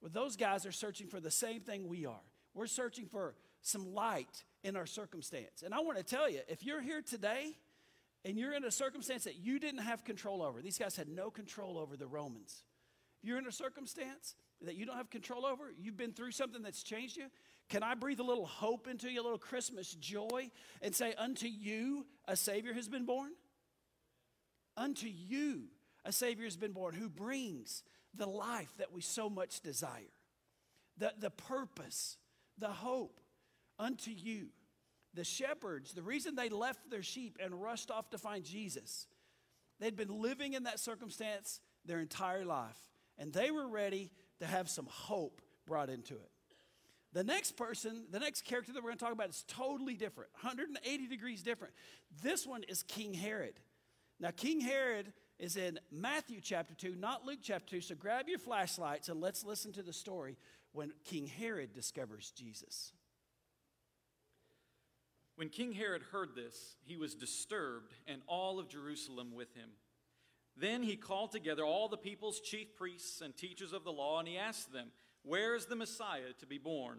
well, 0.00 0.10
those 0.12 0.36
guys 0.36 0.64
are 0.66 0.72
searching 0.72 1.08
for 1.08 1.20
the 1.20 1.30
same 1.30 1.60
thing 1.60 1.88
we 1.88 2.06
are. 2.06 2.20
We're 2.54 2.66
searching 2.66 3.06
for 3.06 3.34
some 3.60 3.94
light 3.94 4.44
in 4.62 4.76
our 4.76 4.86
circumstance. 4.86 5.62
And 5.64 5.74
I 5.74 5.80
want 5.80 5.98
to 5.98 6.04
tell 6.04 6.28
you, 6.28 6.40
if 6.48 6.64
you're 6.64 6.80
here 6.80 7.02
today 7.02 7.56
and 8.24 8.38
you're 8.38 8.54
in 8.54 8.64
a 8.64 8.70
circumstance 8.70 9.24
that 9.24 9.36
you 9.36 9.58
didn't 9.58 9.82
have 9.82 10.04
control 10.04 10.42
over, 10.42 10.62
these 10.62 10.78
guys 10.78 10.96
had 10.96 11.08
no 11.08 11.30
control 11.30 11.78
over 11.78 11.96
the 11.96 12.06
Romans. 12.06 12.62
If 13.22 13.28
You're 13.28 13.38
in 13.38 13.46
a 13.46 13.52
circumstance 13.52 14.34
that 14.62 14.76
you 14.76 14.86
don't 14.86 14.96
have 14.96 15.10
control 15.10 15.44
over, 15.44 15.72
you've 15.78 15.96
been 15.96 16.12
through 16.12 16.32
something 16.32 16.62
that's 16.62 16.82
changed 16.82 17.16
you, 17.16 17.26
can 17.68 17.82
I 17.82 17.94
breathe 17.94 18.20
a 18.20 18.24
little 18.24 18.46
hope 18.46 18.86
into 18.86 19.10
you, 19.10 19.20
a 19.20 19.22
little 19.22 19.38
Christmas 19.38 19.94
joy, 19.94 20.50
and 20.82 20.94
say, 20.94 21.14
Unto 21.14 21.46
you 21.46 22.06
a 22.26 22.36
Savior 22.36 22.74
has 22.74 22.88
been 22.88 23.06
born? 23.06 23.30
Unto 24.76 25.06
you 25.06 25.64
a 26.04 26.12
Savior 26.12 26.44
has 26.44 26.56
been 26.56 26.72
born 26.72 26.94
who 26.94 27.08
brings 27.08 27.82
the 28.14 28.26
life 28.26 28.72
that 28.78 28.92
we 28.92 29.00
so 29.00 29.30
much 29.30 29.60
desire, 29.60 30.12
the, 30.98 31.12
the 31.18 31.30
purpose, 31.30 32.18
the 32.58 32.68
hope. 32.68 33.20
Unto 33.78 34.10
you. 34.10 34.48
The 35.14 35.24
shepherds, 35.24 35.92
the 35.92 36.02
reason 36.02 36.34
they 36.34 36.48
left 36.48 36.90
their 36.90 37.02
sheep 37.02 37.38
and 37.42 37.60
rushed 37.60 37.90
off 37.90 38.10
to 38.10 38.18
find 38.18 38.44
Jesus, 38.44 39.06
they'd 39.78 39.96
been 39.96 40.22
living 40.22 40.54
in 40.54 40.64
that 40.64 40.80
circumstance 40.80 41.60
their 41.84 42.00
entire 42.00 42.44
life, 42.44 42.78
and 43.18 43.32
they 43.32 43.50
were 43.50 43.68
ready 43.68 44.10
to 44.40 44.46
have 44.46 44.70
some 44.70 44.86
hope 44.86 45.42
brought 45.66 45.90
into 45.90 46.14
it. 46.14 46.30
The 47.12 47.24
next 47.24 47.56
person, 47.58 48.06
the 48.10 48.20
next 48.20 48.44
character 48.46 48.72
that 48.72 48.82
we're 48.82 48.88
going 48.88 48.98
to 48.98 49.04
talk 49.04 49.12
about 49.12 49.28
is 49.28 49.44
totally 49.46 49.94
different, 49.94 50.30
180 50.40 51.06
degrees 51.08 51.42
different. 51.42 51.74
This 52.22 52.46
one 52.46 52.62
is 52.64 52.82
King 52.84 53.12
Herod. 53.12 53.60
Now, 54.18 54.30
King 54.30 54.60
Herod 54.60 55.12
is 55.38 55.56
in 55.56 55.78
Matthew 55.90 56.40
chapter 56.40 56.74
2, 56.74 56.94
not 56.94 57.26
Luke 57.26 57.40
chapter 57.42 57.76
2. 57.76 57.80
So 57.80 57.94
grab 57.96 58.28
your 58.28 58.38
flashlights 58.38 59.08
and 59.08 59.20
let's 59.20 59.44
listen 59.44 59.72
to 59.72 59.82
the 59.82 59.92
story 59.92 60.38
when 60.72 60.92
King 61.04 61.26
Herod 61.26 61.74
discovers 61.74 62.32
Jesus. 62.34 62.92
When 65.36 65.48
King 65.48 65.72
Herod 65.72 66.02
heard 66.12 66.34
this, 66.34 66.76
he 66.84 66.96
was 66.96 67.14
disturbed, 67.14 67.92
and 68.06 68.20
all 68.26 68.58
of 68.58 68.68
Jerusalem 68.68 69.34
with 69.34 69.54
him. 69.54 69.70
Then 70.56 70.82
he 70.82 70.96
called 70.96 71.32
together 71.32 71.64
all 71.64 71.88
the 71.88 71.96
people's 71.96 72.40
chief 72.40 72.76
priests 72.76 73.22
and 73.22 73.36
teachers 73.36 73.72
of 73.72 73.84
the 73.84 73.92
law, 73.92 74.18
and 74.18 74.28
he 74.28 74.36
asked 74.36 74.72
them, 74.72 74.88
where 75.22 75.54
is 75.54 75.66
the 75.66 75.76
Messiah 75.76 76.32
to 76.40 76.46
be 76.46 76.58
born? 76.58 76.98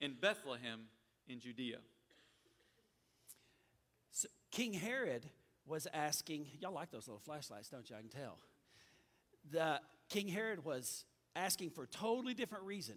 In 0.00 0.14
Bethlehem 0.20 0.82
in 1.28 1.40
Judea. 1.40 1.78
So 4.12 4.28
King 4.50 4.72
Herod 4.72 5.26
was 5.66 5.86
asking, 5.92 6.46
y'all 6.60 6.72
like 6.72 6.90
those 6.90 7.08
little 7.08 7.22
flashlights, 7.24 7.68
don't 7.68 7.88
you? 7.88 7.96
I 7.96 8.00
can 8.00 8.08
tell. 8.08 8.38
The 9.50 9.80
King 10.08 10.28
Herod 10.28 10.64
was 10.64 11.04
asking 11.34 11.70
for 11.70 11.84
a 11.84 11.86
totally 11.86 12.34
different 12.34 12.64
reason. 12.64 12.96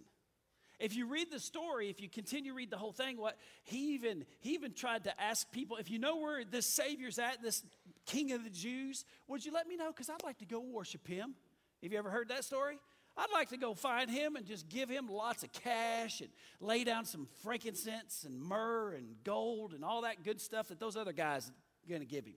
If 0.78 0.94
you 0.94 1.06
read 1.06 1.30
the 1.30 1.40
story, 1.40 1.88
if 1.88 2.00
you 2.00 2.08
continue 2.08 2.52
to 2.52 2.56
read 2.56 2.70
the 2.70 2.76
whole 2.76 2.92
thing, 2.92 3.16
what 3.16 3.36
he 3.64 3.94
even 3.94 4.26
he 4.40 4.54
even 4.54 4.72
tried 4.74 5.04
to 5.04 5.20
ask 5.20 5.50
people, 5.50 5.78
if 5.78 5.90
you 5.90 5.98
know 5.98 6.16
where 6.16 6.44
this 6.44 6.66
Savior's 6.66 7.18
at, 7.18 7.42
this 7.42 7.64
King 8.04 8.32
of 8.32 8.44
the 8.44 8.50
Jews, 8.50 9.04
would 9.26 9.44
you 9.44 9.52
let 9.52 9.66
me 9.66 9.76
know? 9.76 9.88
Because 9.88 10.10
I'd 10.10 10.22
like 10.22 10.38
to 10.38 10.44
go 10.44 10.60
worship 10.60 11.06
him. 11.06 11.34
Have 11.82 11.92
you 11.92 11.98
ever 11.98 12.10
heard 12.10 12.28
that 12.28 12.44
story? 12.44 12.78
I'd 13.16 13.32
like 13.32 13.48
to 13.48 13.56
go 13.56 13.72
find 13.72 14.10
him 14.10 14.36
and 14.36 14.44
just 14.44 14.68
give 14.68 14.90
him 14.90 15.08
lots 15.08 15.42
of 15.42 15.50
cash 15.52 16.20
and 16.20 16.28
lay 16.60 16.84
down 16.84 17.06
some 17.06 17.26
frankincense 17.42 18.24
and 18.24 18.38
myrrh 18.38 18.92
and 18.92 19.16
gold 19.24 19.72
and 19.72 19.82
all 19.82 20.02
that 20.02 20.22
good 20.22 20.40
stuff 20.40 20.68
that 20.68 20.78
those 20.78 20.96
other 20.96 21.14
guys 21.14 21.48
are 21.48 21.88
going 21.88 22.02
to 22.02 22.06
give 22.06 22.26
him. 22.26 22.34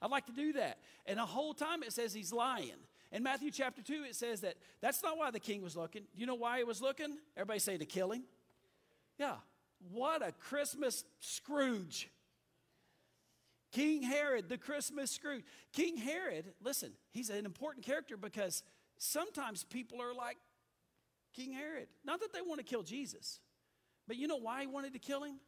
I'd 0.00 0.10
like 0.10 0.26
to 0.26 0.32
do 0.32 0.54
that. 0.54 0.78
And 1.04 1.18
the 1.18 1.26
whole 1.26 1.52
time 1.52 1.82
it 1.82 1.92
says 1.92 2.14
he's 2.14 2.32
lying. 2.32 2.78
In 3.12 3.22
Matthew 3.22 3.50
chapter 3.50 3.82
2, 3.82 4.04
it 4.08 4.16
says 4.16 4.40
that 4.40 4.56
that's 4.80 5.02
not 5.02 5.16
why 5.16 5.30
the 5.30 5.40
king 5.40 5.62
was 5.62 5.76
looking. 5.76 6.02
Do 6.14 6.20
You 6.20 6.26
know 6.26 6.34
why 6.34 6.58
he 6.58 6.64
was 6.64 6.82
looking? 6.82 7.16
Everybody 7.36 7.60
say 7.60 7.78
to 7.78 7.86
kill 7.86 8.12
him. 8.12 8.24
Yeah. 9.18 9.36
What 9.92 10.26
a 10.26 10.32
Christmas 10.32 11.04
Scrooge. 11.20 12.10
King 13.72 14.02
Herod, 14.02 14.48
the 14.48 14.58
Christmas 14.58 15.10
Scrooge. 15.10 15.44
King 15.72 15.96
Herod, 15.96 16.46
listen, 16.62 16.92
he's 17.10 17.30
an 17.30 17.44
important 17.44 17.84
character 17.84 18.16
because 18.16 18.62
sometimes 18.98 19.64
people 19.64 20.00
are 20.00 20.14
like 20.14 20.36
King 21.34 21.52
Herod. 21.52 21.88
Not 22.04 22.20
that 22.20 22.32
they 22.32 22.40
want 22.40 22.58
to 22.58 22.64
kill 22.64 22.82
Jesus, 22.82 23.40
but 24.06 24.16
you 24.16 24.28
know 24.28 24.38
why 24.38 24.62
he 24.62 24.66
wanted 24.66 24.94
to 24.94 24.98
kill 24.98 25.22
him? 25.22 25.38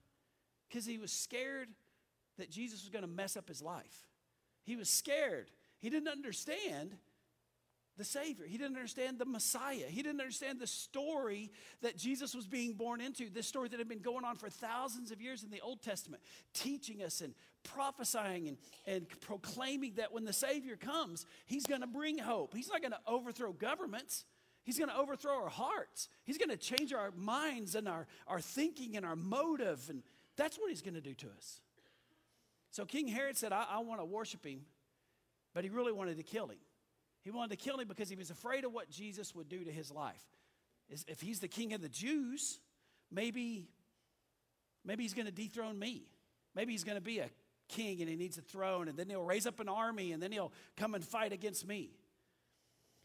Because 0.68 0.84
he 0.84 0.98
was 0.98 1.10
scared 1.10 1.68
that 2.36 2.50
Jesus 2.50 2.82
was 2.82 2.90
going 2.90 3.02
to 3.02 3.10
mess 3.10 3.36
up 3.36 3.48
his 3.48 3.62
life. 3.62 4.06
He 4.64 4.76
was 4.76 4.90
scared. 4.90 5.50
He 5.78 5.88
didn't 5.88 6.08
understand 6.08 6.94
the 7.98 8.04
Savior. 8.04 8.46
He 8.46 8.56
didn't 8.56 8.76
understand 8.76 9.18
the 9.18 9.24
Messiah. 9.26 9.84
He 9.88 10.02
didn't 10.02 10.20
understand 10.20 10.60
the 10.60 10.66
story 10.66 11.50
that 11.82 11.98
Jesus 11.98 12.34
was 12.34 12.46
being 12.46 12.74
born 12.74 13.00
into, 13.00 13.28
this 13.28 13.46
story 13.46 13.68
that 13.68 13.78
had 13.78 13.88
been 13.88 14.00
going 14.00 14.24
on 14.24 14.36
for 14.36 14.48
thousands 14.48 15.10
of 15.10 15.20
years 15.20 15.42
in 15.42 15.50
the 15.50 15.60
Old 15.60 15.82
Testament, 15.82 16.22
teaching 16.54 17.02
us 17.02 17.20
and 17.20 17.34
prophesying 17.64 18.48
and, 18.48 18.56
and 18.86 19.06
proclaiming 19.20 19.94
that 19.96 20.12
when 20.12 20.24
the 20.24 20.32
Savior 20.32 20.76
comes, 20.76 21.26
He's 21.44 21.66
going 21.66 21.80
to 21.80 21.86
bring 21.86 22.18
hope. 22.18 22.54
He's 22.54 22.68
not 22.68 22.80
going 22.80 22.92
to 22.92 23.00
overthrow 23.06 23.52
governments. 23.52 24.24
He's 24.62 24.78
going 24.78 24.90
to 24.90 24.96
overthrow 24.96 25.42
our 25.42 25.48
hearts. 25.48 26.08
He's 26.24 26.38
going 26.38 26.50
to 26.50 26.56
change 26.56 26.92
our 26.92 27.10
minds 27.16 27.74
and 27.74 27.88
our, 27.88 28.06
our 28.26 28.40
thinking 28.40 28.96
and 28.96 29.04
our 29.04 29.16
motive. 29.16 29.86
And 29.88 30.02
that's 30.36 30.58
what 30.58 30.68
he's 30.68 30.82
going 30.82 30.94
to 30.94 31.00
do 31.00 31.14
to 31.14 31.26
us. 31.36 31.60
So 32.70 32.84
King 32.84 33.08
Herod 33.08 33.36
said, 33.36 33.52
I, 33.52 33.64
I 33.70 33.78
want 33.78 34.00
to 34.00 34.04
worship 34.04 34.44
him, 34.44 34.60
but 35.54 35.64
he 35.64 35.70
really 35.70 35.90
wanted 35.90 36.18
to 36.18 36.22
kill 36.22 36.46
him. 36.48 36.58
He 37.22 37.30
wanted 37.30 37.50
to 37.50 37.56
kill 37.56 37.78
him 37.78 37.88
because 37.88 38.08
he 38.08 38.16
was 38.16 38.30
afraid 38.30 38.64
of 38.64 38.72
what 38.72 38.90
Jesus 38.90 39.34
would 39.34 39.48
do 39.48 39.64
to 39.64 39.70
his 39.70 39.90
life. 39.90 40.22
If 40.88 41.20
he's 41.20 41.40
the 41.40 41.48
king 41.48 41.75
of 41.75 41.82
the 41.82 41.88
Jews, 41.88 42.60
maybe, 43.10 43.68
maybe 44.84 45.02
he's 45.02 45.14
going 45.14 45.26
to 45.26 45.32
dethrone 45.32 45.78
me. 45.78 46.04
Maybe 46.54 46.72
he's 46.72 46.84
going 46.84 46.96
to 46.96 47.02
be 47.02 47.18
a 47.18 47.28
king 47.68 48.00
and 48.00 48.08
he 48.08 48.16
needs 48.16 48.38
a 48.38 48.42
throne, 48.42 48.88
and 48.88 48.96
then 48.96 49.10
he'll 49.10 49.22
raise 49.22 49.46
up 49.46 49.60
an 49.60 49.68
army, 49.68 50.12
and 50.12 50.22
then 50.22 50.32
he'll 50.32 50.52
come 50.76 50.94
and 50.94 51.04
fight 51.04 51.32
against 51.32 51.66
me. 51.66 51.90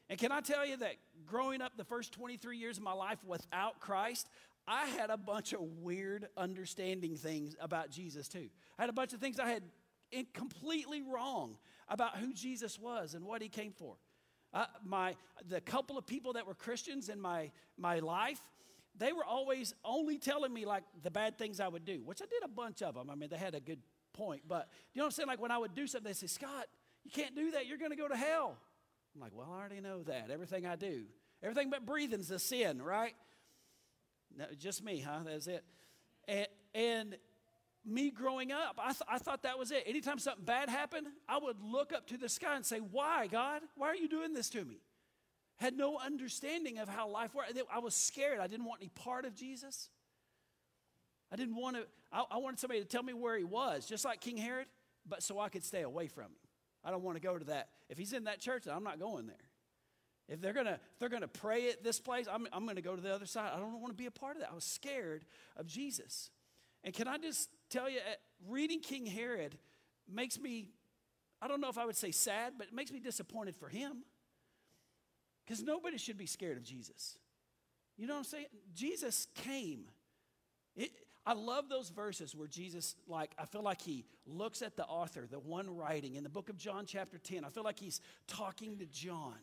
And 0.10 0.18
can 0.18 0.32
I 0.32 0.42
tell 0.42 0.66
you 0.66 0.78
that 0.78 0.96
growing 1.26 1.62
up 1.62 1.74
the 1.76 1.84
first 1.84 2.14
23 2.14 2.58
years 2.58 2.78
of 2.78 2.84
my 2.84 2.94
life 2.94 3.18
without 3.26 3.80
Christ, 3.80 4.30
I 4.68 4.86
had 4.86 5.10
a 5.10 5.18
bunch 5.18 5.52
of 5.54 5.60
weird 5.82 6.28
understanding 6.38 7.16
things 7.16 7.56
about 7.60 7.90
Jesus 7.90 8.28
too. 8.30 8.50
I 8.78 8.84
had 8.84 8.90
a 8.90 8.94
bunch 8.94 9.14
of 9.14 9.20
things 9.20 9.40
I 9.40 9.50
had 9.50 9.64
completely 10.34 11.02
wrong 11.02 11.58
about 11.90 12.18
who 12.18 12.34
Jesus 12.34 12.80
was 12.80 13.14
and 13.14 13.26
what 13.26 13.42
he 13.42 13.50
came 13.50 13.72
for. 13.72 13.96
Uh, 14.54 14.66
my, 14.86 15.16
the 15.50 15.62
couple 15.62 15.98
of 15.98 16.06
people 16.06 16.34
that 16.34 16.46
were 16.46 16.54
Christians 16.54 17.10
in 17.10 17.20
my, 17.20 17.52
my 17.78 18.00
life, 18.00 18.40
they 18.96 19.12
were 19.12 19.26
always 19.26 19.74
only 19.84 20.20
telling 20.20 20.54
me 20.54 20.66
like 20.66 20.84
the 21.02 21.10
bad 21.10 21.38
things 21.38 21.60
I 21.60 21.68
would 21.68 21.86
do, 21.86 22.02
which 22.06 22.22
I 22.22 22.26
did 22.26 22.44
a 22.44 22.48
bunch 22.48 22.82
of 22.82 22.94
them. 22.94 23.10
I 23.10 23.16
mean, 23.16 23.30
they 23.30 23.38
had 23.38 23.56
a 23.56 23.60
good 23.60 23.80
point. 24.14 24.44
But 24.48 24.70
you 24.94 25.00
know 25.00 25.06
what 25.06 25.08
I'm 25.08 25.12
saying? 25.12 25.28
Like 25.28 25.42
when 25.42 25.52
I 25.52 25.58
would 25.58 25.74
do 25.74 25.88
something, 25.88 26.08
they 26.08 26.14
say, 26.14 26.28
Scott, 26.28 26.68
you 27.04 27.12
can't 27.12 27.36
do 27.36 27.52
that. 27.52 27.66
You're 27.66 27.80
going 27.80 27.92
to 27.92 27.98
go 27.98 28.08
to 28.08 28.16
hell. 28.16 28.58
I'm 29.16 29.22
like, 29.22 29.32
well, 29.36 29.52
I 29.52 29.60
already 29.60 29.82
know 29.82 30.04
that. 30.04 30.30
Everything 30.32 30.66
I 30.66 30.76
do, 30.76 31.04
everything 31.42 31.70
but 31.70 31.86
breathing's 31.86 32.32
a 32.32 32.40
sin, 32.40 32.82
right? 32.82 33.14
No, 34.36 34.46
just 34.58 34.84
me, 34.84 35.00
huh? 35.00 35.20
That's 35.26 35.48
it. 35.48 35.64
And, 36.28 36.48
and 36.74 37.18
me 37.86 38.12
growing 38.12 38.52
up, 38.52 38.80
I, 38.82 38.92
th- 38.92 39.02
I 39.08 39.18
thought 39.18 39.44
that 39.44 39.60
was 39.60 39.72
it. 39.72 39.84
Anytime 39.86 40.20
something 40.20 40.46
bad 40.46 40.70
happened, 40.70 41.08
I 41.28 41.38
would 41.38 41.58
look 41.62 41.92
up 41.94 42.08
to 42.08 42.18
the 42.18 42.30
sky 42.30 42.56
and 42.56 42.66
say, 42.66 42.78
Why, 42.80 43.28
God? 43.28 43.62
Why 43.76 43.88
are 43.88 43.96
you 43.96 44.08
doing 44.08 44.34
this 44.34 44.50
to 44.52 44.64
me? 44.64 44.80
Had 45.58 45.78
no 45.78 45.98
understanding 45.98 46.80
of 46.80 46.90
how 46.90 47.08
life 47.08 47.36
worked. 47.36 47.54
I 47.72 47.80
was 47.80 47.96
scared. 47.96 48.40
I 48.40 48.48
didn't 48.48 48.66
want 48.66 48.82
any 48.82 48.90
part 48.90 49.26
of 49.26 49.36
Jesus. 49.36 49.90
I 51.32 51.36
didn't 51.36 51.56
want 51.56 51.78
to, 51.78 51.86
I, 52.12 52.24
I 52.32 52.38
wanted 52.38 52.60
somebody 52.60 52.82
to 52.82 52.88
tell 52.88 53.04
me 53.04 53.14
where 53.14 53.38
he 53.38 53.44
was, 53.44 53.86
just 53.86 54.06
like 54.06 54.22
King 54.22 54.38
Herod, 54.38 54.68
but 55.08 55.24
so 55.24 55.40
I 55.40 55.50
could 55.50 55.64
stay 55.64 55.82
away 55.82 56.08
from 56.08 56.26
him. 56.26 56.32
I 56.84 56.92
don't 56.92 57.04
want 57.04 57.18
to 57.18 57.22
go 57.22 57.38
to 57.38 57.46
that. 57.46 57.70
If 57.90 57.98
he's 57.98 58.14
in 58.14 58.26
that 58.26 58.40
church, 58.40 58.68
I'm 58.68 58.84
not 58.84 59.00
going 59.00 59.28
there. 59.28 59.36
If 60.30 60.42
they're 60.42 60.54
gonna 60.54 60.80
if 60.94 61.00
they're 61.00 61.10
gonna 61.10 61.28
pray 61.28 61.70
at 61.70 61.84
this 61.84 62.00
place, 62.00 62.28
I'm, 62.32 62.48
I'm 62.54 62.66
gonna 62.66 62.82
go 62.82 62.96
to 62.96 63.02
the 63.02 63.14
other 63.14 63.26
side. 63.26 63.52
I 63.54 63.60
don't 63.60 63.82
want 63.82 63.90
to 63.90 63.98
be 63.98 64.06
a 64.06 64.12
part 64.12 64.36
of 64.36 64.42
that. 64.42 64.52
I 64.52 64.56
was 64.56 64.64
scared 64.64 65.26
of 65.58 65.68
Jesus. 65.68 66.30
And 66.84 66.94
can 66.94 67.08
I 67.08 67.18
just 67.18 67.50
tell 67.74 67.90
you, 67.90 68.00
uh, 68.00 68.16
reading 68.48 68.80
King 68.80 69.06
Herod 69.06 69.58
makes 70.12 70.40
me, 70.40 70.70
I 71.42 71.48
don't 71.48 71.60
know 71.60 71.70
if 71.70 71.78
I 71.78 71.86
would 71.86 71.98
say 71.98 72.12
sad, 72.12 72.54
but 72.58 72.68
it 72.68 72.74
makes 72.74 72.92
me 72.92 73.00
disappointed 73.00 73.56
for 73.56 73.68
him. 73.68 74.04
Because 75.46 75.62
nobody 75.62 75.98
should 75.98 76.18
be 76.18 76.26
scared 76.26 76.58
of 76.58 76.64
Jesus. 76.64 77.18
You 77.98 78.08
know 78.08 78.14
what 78.14 78.20
I'm 78.20 78.26
saying? 78.26 78.46
Jesus 78.74 79.28
came. 79.36 79.86
It, 80.76 80.92
I 81.26 81.34
love 81.34 81.68
those 81.68 81.90
verses 81.90 82.36
where 82.36 82.48
Jesus, 82.48 82.96
like, 83.08 83.34
I 83.38 83.46
feel 83.46 83.62
like 83.62 83.82
he 83.82 84.06
looks 84.26 84.62
at 84.62 84.78
the 84.78 84.86
author, 84.86 85.28
the 85.30 85.40
one 85.40 85.76
writing 85.76 86.16
in 86.16 86.24
the 86.24 86.30
book 86.30 86.50
of 86.50 86.58
John, 86.58 86.86
chapter 86.86 87.18
10. 87.18 87.44
I 87.44 87.50
feel 87.50 87.64
like 87.64 87.80
he's 87.80 88.02
talking 88.28 88.78
to 88.78 88.86
John. 88.86 89.36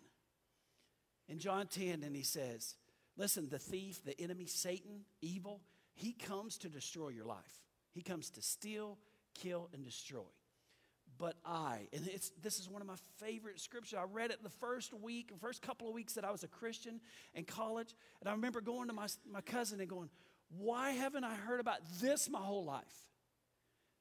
In 1.28 1.38
John 1.38 1.66
10, 1.66 2.02
and 2.02 2.16
he 2.16 2.22
says, 2.22 2.76
Listen, 3.16 3.48
the 3.48 3.58
thief, 3.58 4.02
the 4.04 4.18
enemy, 4.20 4.46
Satan, 4.46 5.04
evil, 5.20 5.60
he 5.94 6.12
comes 6.12 6.56
to 6.58 6.68
destroy 6.68 7.08
your 7.08 7.26
life. 7.26 7.60
He 7.92 8.02
comes 8.02 8.30
to 8.30 8.42
steal, 8.42 8.98
kill, 9.34 9.68
and 9.72 9.84
destroy. 9.84 10.22
But 11.18 11.34
I, 11.44 11.88
and 11.92 12.08
this 12.42 12.58
is 12.58 12.68
one 12.68 12.80
of 12.80 12.88
my 12.88 12.94
favorite 13.18 13.60
scriptures. 13.60 13.98
I 13.98 14.04
read 14.04 14.30
it 14.30 14.42
the 14.42 14.48
first 14.48 14.94
week, 14.94 15.30
first 15.40 15.60
couple 15.60 15.86
of 15.86 15.94
weeks 15.94 16.14
that 16.14 16.24
I 16.24 16.30
was 16.30 16.44
a 16.44 16.48
Christian 16.48 17.00
in 17.34 17.44
college. 17.44 17.94
And 18.20 18.28
I 18.28 18.32
remember 18.32 18.60
going 18.60 18.88
to 18.88 18.94
my, 18.94 19.06
my 19.30 19.42
cousin 19.42 19.80
and 19.80 19.88
going, 19.88 20.08
Why 20.56 20.92
haven't 20.92 21.24
I 21.24 21.34
heard 21.34 21.60
about 21.60 21.80
this 22.00 22.30
my 22.30 22.38
whole 22.38 22.64
life? 22.64 23.06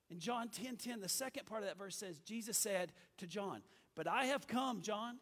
In 0.10 0.20
John 0.20 0.48
10 0.48 0.78
10, 0.78 1.02
the 1.02 1.10
second 1.10 1.46
part 1.46 1.62
of 1.62 1.68
that 1.68 1.78
verse 1.78 1.98
says, 1.98 2.20
Jesus 2.20 2.58
said 2.58 2.94
to 3.18 3.28
John, 3.28 3.62
But 3.96 4.08
I 4.08 4.26
have 4.26 4.48
come, 4.48 4.82
John, 4.82 5.18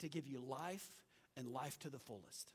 to 0.00 0.08
give 0.08 0.26
you 0.26 0.40
life 0.40 0.90
and 1.36 1.46
life 1.46 1.78
to 1.80 1.90
the 1.90 1.98
fullest. 1.98 2.52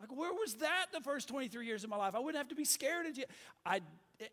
Like, 0.00 0.14
where 0.14 0.32
was 0.32 0.54
that 0.54 0.86
the 0.92 1.00
first 1.00 1.28
23 1.28 1.66
years 1.66 1.84
of 1.84 1.90
my 1.90 1.96
life? 1.96 2.14
I 2.14 2.18
wouldn't 2.18 2.36
have 2.36 2.48
to 2.48 2.54
be 2.54 2.64
scared 2.64 3.06
of 3.06 3.16
you. 3.16 3.24
I, 3.64 3.80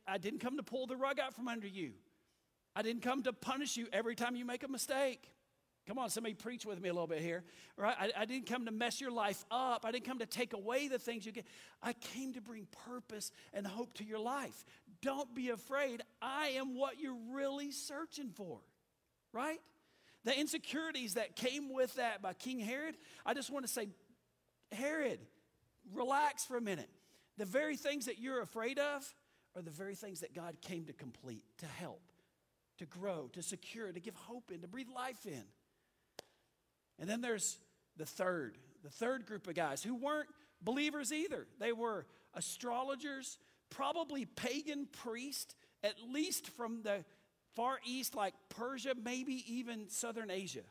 I 0.08 0.18
didn't 0.18 0.40
come 0.40 0.58
to 0.58 0.64
pull 0.64 0.88
the 0.88 0.96
rug 0.96 1.20
out 1.20 1.34
from 1.34 1.48
under 1.48 1.68
you. 1.68 1.92
I 2.76 2.82
didn't 2.82 3.02
come 3.02 3.24
to 3.24 3.34
punish 3.34 3.78
you 3.78 3.88
every 3.92 4.16
time 4.16 4.36
you 4.36 4.46
make 4.46 4.64
a 4.64 4.68
mistake. 4.68 5.30
Come 5.88 5.98
on, 5.98 6.10
somebody 6.10 6.36
preach 6.36 6.66
with 6.66 6.80
me 6.80 6.90
a 6.90 6.94
little 6.94 7.08
bit 7.08 7.20
here. 7.22 7.44
Right? 7.76 7.96
I, 8.00 8.12
I, 8.22 8.26
didn't 8.26 8.46
come 8.46 8.66
to 8.66 8.72
mess 8.72 9.02
your 9.02 9.12
life 9.12 9.44
up. 9.50 9.84
I 9.84 9.92
didn't 9.92 10.06
come 10.06 10.20
to 10.20 10.28
take 10.28 10.54
away 10.54 10.88
the 10.88 11.00
things 11.00 11.26
you 11.26 11.32
get. 11.32 11.46
I 11.82 11.94
came 11.94 12.34
to 12.34 12.42
bring 12.42 12.68
purpose 12.86 13.32
and 13.52 13.66
hope 13.66 13.94
to 13.96 14.04
your 14.04 14.20
life. 14.20 14.64
Don't 15.02 15.34
be 15.34 15.50
afraid. 15.50 16.04
I 16.22 16.50
am 16.50 16.76
what 16.76 17.00
you're 17.00 17.18
really 17.32 17.72
searching 17.72 18.30
for. 18.30 18.60
Right? 19.34 19.60
The 20.24 20.40
insecurities 20.40 21.16
that 21.16 21.36
came 21.36 21.74
with 21.74 21.96
that 21.96 22.22
by 22.22 22.34
King 22.34 22.60
Herod, 22.60 22.96
I 23.26 23.34
just 23.34 23.50
want 23.50 23.66
to 23.66 23.72
say, 23.72 23.88
Herod, 24.72 25.20
relax 25.94 26.46
for 26.46 26.58
a 26.58 26.62
minute. 26.62 26.90
The 27.38 27.46
very 27.46 27.76
things 27.76 28.06
that 28.06 28.20
you're 28.20 28.42
afraid 28.42 28.80
of 28.80 29.14
are 29.56 29.62
the 29.62 29.72
very 29.72 29.96
things 29.96 30.22
that 30.22 30.34
God 30.34 30.58
came 30.62 30.86
to 30.86 30.94
complete, 30.94 31.44
to 31.60 31.66
help, 31.66 32.02
to 32.78 32.86
grow, 32.86 33.30
to 33.34 33.42
secure, 33.42 33.92
to 33.92 34.00
give 34.00 34.16
hope 34.16 34.52
in, 34.52 34.62
to 34.62 34.68
breathe 34.68 34.90
life 34.94 35.26
in. 35.26 35.44
And 37.00 37.10
then 37.10 37.22
there's 37.22 37.58
the 37.98 38.06
third, 38.06 38.58
the 38.84 38.90
third 38.90 39.26
group 39.26 39.48
of 39.48 39.56
guys 39.56 39.84
who 39.84 39.96
weren't 39.96 40.30
believers 40.62 41.12
either. 41.12 41.48
They 41.60 41.72
were 41.72 42.06
astrologers, 42.34 43.38
probably 43.70 44.26
pagan 44.26 44.88
priests, 45.04 45.56
at 45.84 45.96
least 46.10 46.48
from 46.50 46.84
the 46.84 47.04
far 47.56 47.80
east, 47.86 48.16
like 48.16 48.34
Persia, 48.50 48.94
maybe 49.04 49.44
even 49.48 49.90
southern 49.90 50.30
Asia. 50.30 50.62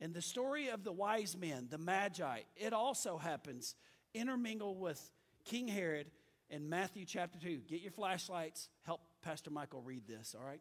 And 0.00 0.14
the 0.14 0.22
story 0.22 0.68
of 0.68 0.84
the 0.84 0.92
wise 0.92 1.36
men, 1.36 1.66
the 1.70 1.78
Magi, 1.78 2.40
it 2.56 2.72
also 2.72 3.18
happens 3.18 3.74
intermingled 4.14 4.80
with 4.80 5.00
King 5.44 5.68
Herod 5.68 6.06
in 6.50 6.68
Matthew 6.68 7.04
chapter 7.04 7.38
2. 7.38 7.62
Get 7.68 7.80
your 7.80 7.90
flashlights, 7.90 8.68
help 8.84 9.00
Pastor 9.22 9.50
Michael 9.50 9.82
read 9.82 10.06
this, 10.06 10.36
all 10.38 10.46
right? 10.46 10.60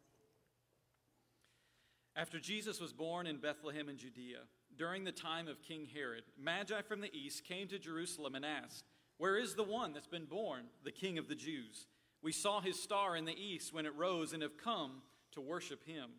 After 2.15 2.39
Jesus 2.39 2.81
was 2.81 2.93
born 2.93 3.27
in 3.27 3.37
Bethlehem 3.37 3.89
in 3.89 3.97
Judea, 3.97 4.39
during 4.75 5.03
the 5.03 5.11
time 5.11 5.47
of 5.47 5.61
King 5.61 5.87
Herod, 5.93 6.23
Magi 6.39 6.81
from 6.81 7.01
the 7.01 7.15
east 7.15 7.45
came 7.45 7.67
to 7.67 7.77
Jerusalem 7.77 8.33
and 8.33 8.43
asked, 8.43 8.85
Where 9.17 9.37
is 9.37 9.53
the 9.53 9.63
one 9.63 9.93
that's 9.93 10.07
been 10.07 10.25
born, 10.25 10.63
the 10.83 10.91
King 10.91 11.19
of 11.19 11.27
the 11.27 11.35
Jews? 11.35 11.85
We 12.23 12.31
saw 12.31 12.59
his 12.59 12.81
star 12.81 13.15
in 13.15 13.25
the 13.25 13.39
east 13.39 13.71
when 13.71 13.85
it 13.85 13.95
rose 13.95 14.33
and 14.33 14.41
have 14.41 14.57
come 14.57 15.03
to 15.33 15.41
worship 15.41 15.85
him. 15.85 16.09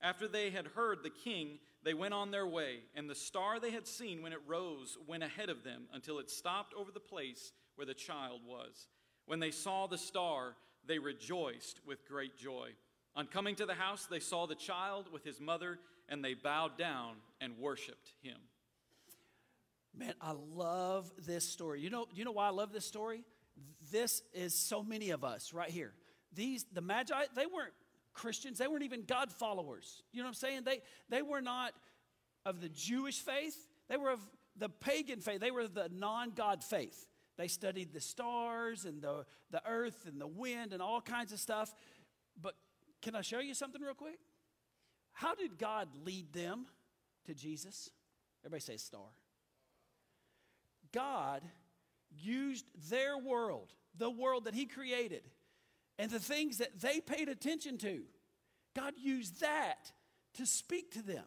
After 0.00 0.28
they 0.28 0.50
had 0.50 0.66
heard 0.68 1.02
the 1.02 1.10
king, 1.10 1.58
they 1.88 1.94
went 1.94 2.12
on 2.12 2.30
their 2.30 2.46
way, 2.46 2.80
and 2.94 3.08
the 3.08 3.14
star 3.14 3.58
they 3.58 3.70
had 3.70 3.86
seen 3.86 4.20
when 4.20 4.34
it 4.34 4.40
rose 4.46 4.98
went 5.06 5.22
ahead 5.22 5.48
of 5.48 5.64
them 5.64 5.84
until 5.94 6.18
it 6.18 6.28
stopped 6.28 6.74
over 6.74 6.92
the 6.92 7.00
place 7.00 7.50
where 7.76 7.86
the 7.86 7.94
child 7.94 8.42
was. 8.46 8.88
When 9.24 9.40
they 9.40 9.50
saw 9.50 9.86
the 9.86 9.96
star, 9.96 10.54
they 10.86 10.98
rejoiced 10.98 11.80
with 11.86 12.06
great 12.06 12.36
joy. 12.36 12.72
On 13.16 13.26
coming 13.26 13.54
to 13.54 13.64
the 13.64 13.72
house, 13.72 14.04
they 14.04 14.20
saw 14.20 14.46
the 14.46 14.54
child 14.54 15.06
with 15.10 15.24
his 15.24 15.40
mother, 15.40 15.78
and 16.10 16.22
they 16.22 16.34
bowed 16.34 16.76
down 16.76 17.14
and 17.40 17.56
worshiped 17.56 18.12
him. 18.20 18.36
Man, 19.96 20.12
I 20.20 20.34
love 20.54 21.10
this 21.26 21.48
story. 21.48 21.80
You 21.80 21.88
know, 21.88 22.04
you 22.12 22.26
know 22.26 22.32
why 22.32 22.48
I 22.48 22.50
love 22.50 22.70
this 22.70 22.84
story? 22.84 23.22
This 23.90 24.20
is 24.34 24.52
so 24.54 24.82
many 24.82 25.08
of 25.08 25.24
us 25.24 25.54
right 25.54 25.70
here. 25.70 25.94
These 26.34 26.66
the 26.70 26.82
Magi, 26.82 27.24
they 27.34 27.46
weren't 27.46 27.72
Christians. 28.18 28.58
They 28.58 28.66
weren't 28.66 28.82
even 28.82 29.04
God 29.04 29.30
followers. 29.30 30.02
You 30.12 30.20
know 30.20 30.26
what 30.26 30.30
I'm 30.30 30.34
saying? 30.34 30.62
They, 30.64 30.80
they 31.08 31.22
were 31.22 31.40
not 31.40 31.72
of 32.44 32.60
the 32.60 32.68
Jewish 32.68 33.20
faith, 33.20 33.56
they 33.88 33.96
were 33.96 34.10
of 34.10 34.20
the 34.56 34.68
pagan 34.68 35.20
faith, 35.20 35.40
they 35.40 35.50
were 35.50 35.68
the 35.68 35.88
non 35.92 36.30
God 36.30 36.64
faith. 36.64 37.06
They 37.36 37.46
studied 37.46 37.92
the 37.92 38.00
stars 38.00 38.84
and 38.84 39.00
the, 39.00 39.24
the 39.52 39.62
earth 39.64 40.06
and 40.06 40.20
the 40.20 40.26
wind 40.26 40.72
and 40.72 40.82
all 40.82 41.00
kinds 41.00 41.32
of 41.32 41.38
stuff. 41.38 41.72
But 42.40 42.54
can 43.00 43.14
I 43.14 43.20
show 43.20 43.38
you 43.38 43.54
something 43.54 43.80
real 43.80 43.94
quick? 43.94 44.18
How 45.12 45.36
did 45.36 45.56
God 45.56 45.88
lead 46.04 46.32
them 46.32 46.66
to 47.26 47.34
Jesus? 47.34 47.90
Everybody 48.44 48.62
say 48.62 48.76
star. 48.76 49.06
God 50.92 51.42
used 52.10 52.66
their 52.90 53.16
world, 53.16 53.72
the 53.96 54.10
world 54.10 54.46
that 54.46 54.54
He 54.54 54.66
created, 54.66 55.22
and 55.98 56.10
the 56.10 56.20
things 56.20 56.58
that 56.58 56.80
they 56.80 57.00
paid 57.00 57.28
attention 57.28 57.78
to. 57.78 58.02
God 58.76 58.94
used 58.96 59.40
that 59.40 59.92
to 60.34 60.46
speak 60.46 60.92
to 60.92 61.02
them. 61.02 61.24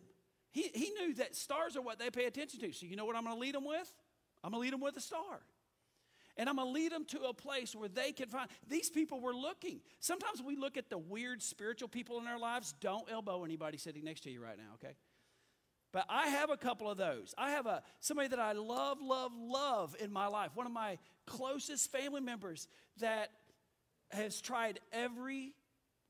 He, 0.51 0.69
he 0.73 0.91
knew 0.91 1.13
that 1.15 1.35
stars 1.35 1.75
are 1.75 1.81
what 1.81 1.99
they 1.99 2.09
pay 2.09 2.25
attention 2.25 2.59
to. 2.61 2.71
So, 2.73 2.85
you 2.85 2.95
know 2.95 3.05
what 3.05 3.15
I'm 3.15 3.23
going 3.23 3.35
to 3.35 3.41
lead 3.41 3.55
them 3.55 3.65
with? 3.65 3.93
I'm 4.43 4.51
going 4.51 4.61
to 4.61 4.65
lead 4.65 4.73
them 4.73 4.81
with 4.81 4.97
a 4.97 5.01
star. 5.01 5.41
And 6.37 6.49
I'm 6.49 6.55
going 6.55 6.67
to 6.67 6.73
lead 6.73 6.91
them 6.91 7.05
to 7.05 7.23
a 7.23 7.33
place 7.33 7.75
where 7.75 7.89
they 7.89 8.11
can 8.11 8.29
find. 8.29 8.49
These 8.69 8.89
people 8.89 9.19
were 9.19 9.33
looking. 9.33 9.81
Sometimes 9.99 10.41
we 10.41 10.55
look 10.55 10.77
at 10.77 10.89
the 10.89 10.97
weird 10.97 11.41
spiritual 11.41 11.89
people 11.89 12.19
in 12.19 12.27
our 12.27 12.39
lives. 12.39 12.73
Don't 12.79 13.09
elbow 13.11 13.43
anybody 13.43 13.77
sitting 13.77 14.03
next 14.03 14.21
to 14.21 14.31
you 14.31 14.41
right 14.41 14.57
now, 14.57 14.75
okay? 14.75 14.95
But 15.91 16.05
I 16.09 16.27
have 16.27 16.49
a 16.49 16.57
couple 16.57 16.89
of 16.89 16.97
those. 16.97 17.33
I 17.37 17.51
have 17.51 17.65
a 17.65 17.83
somebody 17.99 18.29
that 18.29 18.39
I 18.39 18.53
love, 18.53 18.99
love, 19.01 19.31
love 19.35 19.95
in 19.99 20.11
my 20.11 20.27
life. 20.27 20.51
One 20.53 20.65
of 20.65 20.71
my 20.71 20.97
closest 21.27 21.91
family 21.91 22.21
members 22.21 22.69
that 23.01 23.29
has 24.13 24.41
tried 24.41 24.79
every 24.91 25.53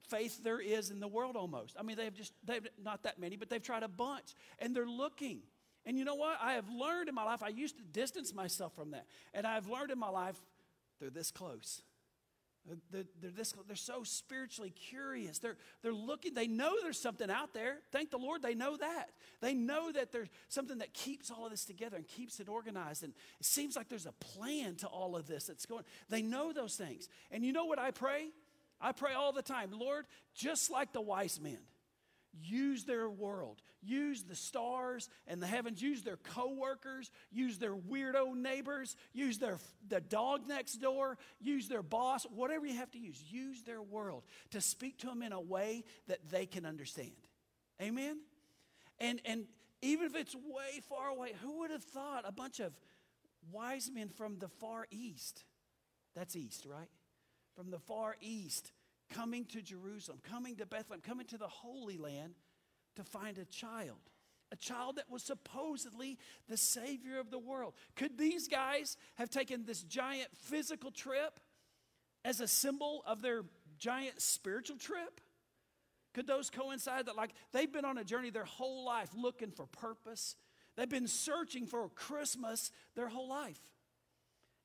faith 0.09 0.43
there 0.43 0.59
is 0.59 0.89
in 0.89 0.99
the 0.99 1.07
world 1.07 1.35
almost. 1.35 1.75
I 1.79 1.83
mean, 1.83 1.97
they've 1.97 2.13
just 2.13 2.33
they've 2.45 2.67
not 2.83 3.03
that 3.03 3.19
many, 3.19 3.37
but 3.37 3.49
they've 3.49 3.61
tried 3.61 3.83
a 3.83 3.87
bunch 3.87 4.35
and 4.59 4.75
they're 4.75 4.85
looking. 4.85 5.41
And 5.85 5.97
you 5.97 6.05
know 6.05 6.15
what? 6.15 6.37
I 6.41 6.53
have 6.53 6.69
learned 6.69 7.09
in 7.09 7.15
my 7.15 7.23
life, 7.23 7.41
I 7.41 7.49
used 7.49 7.77
to 7.77 7.83
distance 7.83 8.33
myself 8.33 8.75
from 8.75 8.91
that. 8.91 9.05
And 9.33 9.47
I've 9.47 9.67
learned 9.67 9.91
in 9.91 9.97
my 9.97 10.09
life, 10.09 10.35
they're 10.99 11.09
this 11.09 11.31
close. 11.31 11.81
They're, 12.91 13.05
they're, 13.21 13.31
this, 13.31 13.53
they're 13.67 13.75
so 13.75 14.03
spiritually 14.03 14.69
curious. 14.69 15.39
They're, 15.39 15.57
they're 15.81 15.93
looking, 15.93 16.33
they 16.33 16.47
know 16.47 16.73
there's 16.81 16.99
something 16.99 17.29
out 17.29 17.53
there. 17.53 17.77
Thank 17.91 18.11
the 18.11 18.17
Lord, 18.17 18.41
they 18.41 18.53
know 18.53 18.77
that. 18.77 19.09
They 19.41 19.53
know 19.53 19.91
that 19.91 20.11
there's 20.11 20.29
something 20.47 20.77
that 20.77 20.93
keeps 20.93 21.31
all 21.31 21.45
of 21.45 21.51
this 21.51 21.65
together 21.65 21.97
and 21.97 22.07
keeps 22.07 22.39
it 22.39 22.47
organized. 22.47 23.03
And 23.03 23.13
it 23.39 23.45
seems 23.45 23.75
like 23.75 23.89
there's 23.89 24.05
a 24.05 24.11
plan 24.13 24.75
to 24.77 24.87
all 24.87 25.15
of 25.15 25.27
this 25.27 25.45
that's 25.45 25.65
going. 25.65 25.83
They 26.09 26.21
know 26.21 26.53
those 26.53 26.75
things. 26.75 27.09
And 27.31 27.43
you 27.43 27.51
know 27.51 27.65
what 27.65 27.79
I 27.79 27.91
pray? 27.91 28.29
I 28.79 28.91
pray 28.91 29.13
all 29.13 29.31
the 29.31 29.43
time, 29.43 29.71
Lord, 29.71 30.05
just 30.33 30.71
like 30.71 30.91
the 30.91 31.01
wise 31.01 31.39
men, 31.39 31.59
use 32.39 32.85
their 32.85 33.09
world, 33.09 33.61
use 33.81 34.23
the 34.23 34.35
stars 34.35 35.09
and 35.27 35.41
the 35.41 35.47
heavens, 35.47 35.81
use 35.81 36.03
their 36.03 36.17
coworkers, 36.17 37.11
use 37.31 37.57
their 37.57 37.75
weirdo 37.75 38.35
neighbors, 38.35 38.95
use 39.13 39.37
their 39.37 39.57
the 39.87 40.01
dog 40.01 40.47
next 40.47 40.75
door, 40.75 41.17
use 41.39 41.67
their 41.67 41.83
boss, 41.83 42.25
whatever 42.33 42.65
you 42.65 42.75
have 42.75 42.91
to 42.91 42.99
use. 42.99 43.21
Use 43.29 43.63
their 43.63 43.81
world 43.81 44.23
to 44.51 44.61
speak 44.61 44.97
to 44.99 45.07
them 45.07 45.21
in 45.21 45.33
a 45.33 45.41
way 45.41 45.83
that 46.07 46.29
they 46.29 46.45
can 46.45 46.65
understand. 46.65 47.11
Amen. 47.81 48.19
And 48.99 49.21
and 49.25 49.45
even 49.81 50.05
if 50.05 50.15
it's 50.15 50.35
way 50.35 50.81
far 50.87 51.09
away, 51.09 51.33
who 51.41 51.59
would 51.59 51.71
have 51.71 51.83
thought 51.83 52.23
a 52.27 52.31
bunch 52.31 52.59
of 52.59 52.73
wise 53.51 53.89
men 53.93 54.09
from 54.09 54.37
the 54.37 54.47
far 54.47 54.85
east? 54.91 55.43
That's 56.15 56.35
east, 56.35 56.65
right? 56.65 56.89
From 57.55 57.71
the 57.71 57.79
far 57.79 58.15
east 58.21 58.71
coming 59.11 59.45
to 59.45 59.61
Jerusalem, 59.61 60.19
coming 60.23 60.55
to 60.57 60.65
Bethlehem, 60.65 61.01
coming 61.01 61.27
to 61.27 61.37
the 61.37 61.47
Holy 61.47 61.97
Land 61.97 62.33
to 62.95 63.03
find 63.03 63.37
a 63.37 63.45
child, 63.45 63.99
a 64.51 64.55
child 64.55 64.95
that 64.97 65.09
was 65.09 65.23
supposedly 65.23 66.17
the 66.49 66.57
Savior 66.57 67.19
of 67.19 67.29
the 67.29 67.39
world. 67.39 67.73
Could 67.95 68.17
these 68.17 68.47
guys 68.47 68.97
have 69.15 69.29
taken 69.29 69.65
this 69.65 69.83
giant 69.83 70.29
physical 70.35 70.91
trip 70.91 71.39
as 72.25 72.41
a 72.41 72.47
symbol 72.47 73.03
of 73.05 73.21
their 73.21 73.43
giant 73.77 74.21
spiritual 74.21 74.77
trip? 74.77 75.21
Could 76.13 76.27
those 76.27 76.49
coincide 76.49 77.05
that, 77.05 77.15
like, 77.15 77.31
they've 77.53 77.71
been 77.71 77.85
on 77.85 77.97
a 77.97 78.03
journey 78.03 78.29
their 78.29 78.43
whole 78.43 78.85
life 78.85 79.09
looking 79.15 79.51
for 79.51 79.65
purpose? 79.65 80.35
They've 80.75 80.89
been 80.89 81.07
searching 81.07 81.65
for 81.65 81.89
Christmas 81.89 82.71
their 82.95 83.07
whole 83.07 83.29
life. 83.29 83.59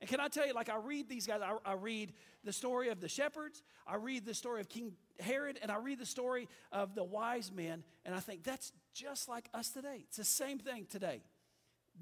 And 0.00 0.10
can 0.10 0.20
I 0.20 0.28
tell 0.28 0.46
you, 0.46 0.52
like, 0.52 0.68
I 0.68 0.76
read 0.76 1.08
these 1.08 1.26
guys, 1.26 1.40
I, 1.42 1.56
I 1.64 1.74
read 1.74 2.12
the 2.44 2.52
story 2.52 2.90
of 2.90 3.00
the 3.00 3.08
shepherds, 3.08 3.62
I 3.86 3.96
read 3.96 4.26
the 4.26 4.34
story 4.34 4.60
of 4.60 4.68
King 4.68 4.92
Herod, 5.18 5.58
and 5.62 5.70
I 5.70 5.76
read 5.76 5.98
the 5.98 6.06
story 6.06 6.48
of 6.70 6.94
the 6.94 7.04
wise 7.04 7.50
men, 7.50 7.82
and 8.04 8.14
I 8.14 8.20
think 8.20 8.44
that's 8.44 8.72
just 8.92 9.28
like 9.28 9.48
us 9.54 9.70
today. 9.70 10.04
It's 10.08 10.18
the 10.18 10.24
same 10.24 10.58
thing 10.58 10.86
today. 10.90 11.22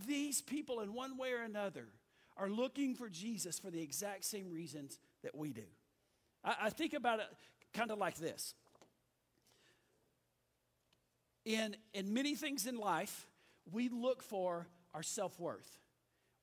These 0.07 0.43
people, 0.43 0.81
in 0.81 0.93
one 0.93 1.17
way 1.17 1.33
or 1.33 1.43
another, 1.43 1.87
are 2.37 2.49
looking 2.49 2.97
for 2.97 3.09
Jesus 3.09 3.61
for 3.61 3.71
the 3.71 3.81
exact 3.81 4.25
same 4.25 4.51
reasons 4.51 4.99
that 5.23 5.37
we 5.37 5.53
do. 5.53 5.63
I, 6.45 6.57
I 6.63 6.71
think 6.71 6.95
about 6.95 7.21
it 7.21 7.27
kind 7.73 7.93
of 7.93 7.99
like 7.99 8.17
this. 8.17 8.55
In, 11.45 11.77
in 11.93 12.13
many 12.13 12.35
things 12.35 12.67
in 12.67 12.77
life, 12.77 13.27
we 13.71 13.89
look 13.89 14.23
for 14.23 14.67
our 14.95 15.03
self 15.03 15.39
worth. 15.39 15.79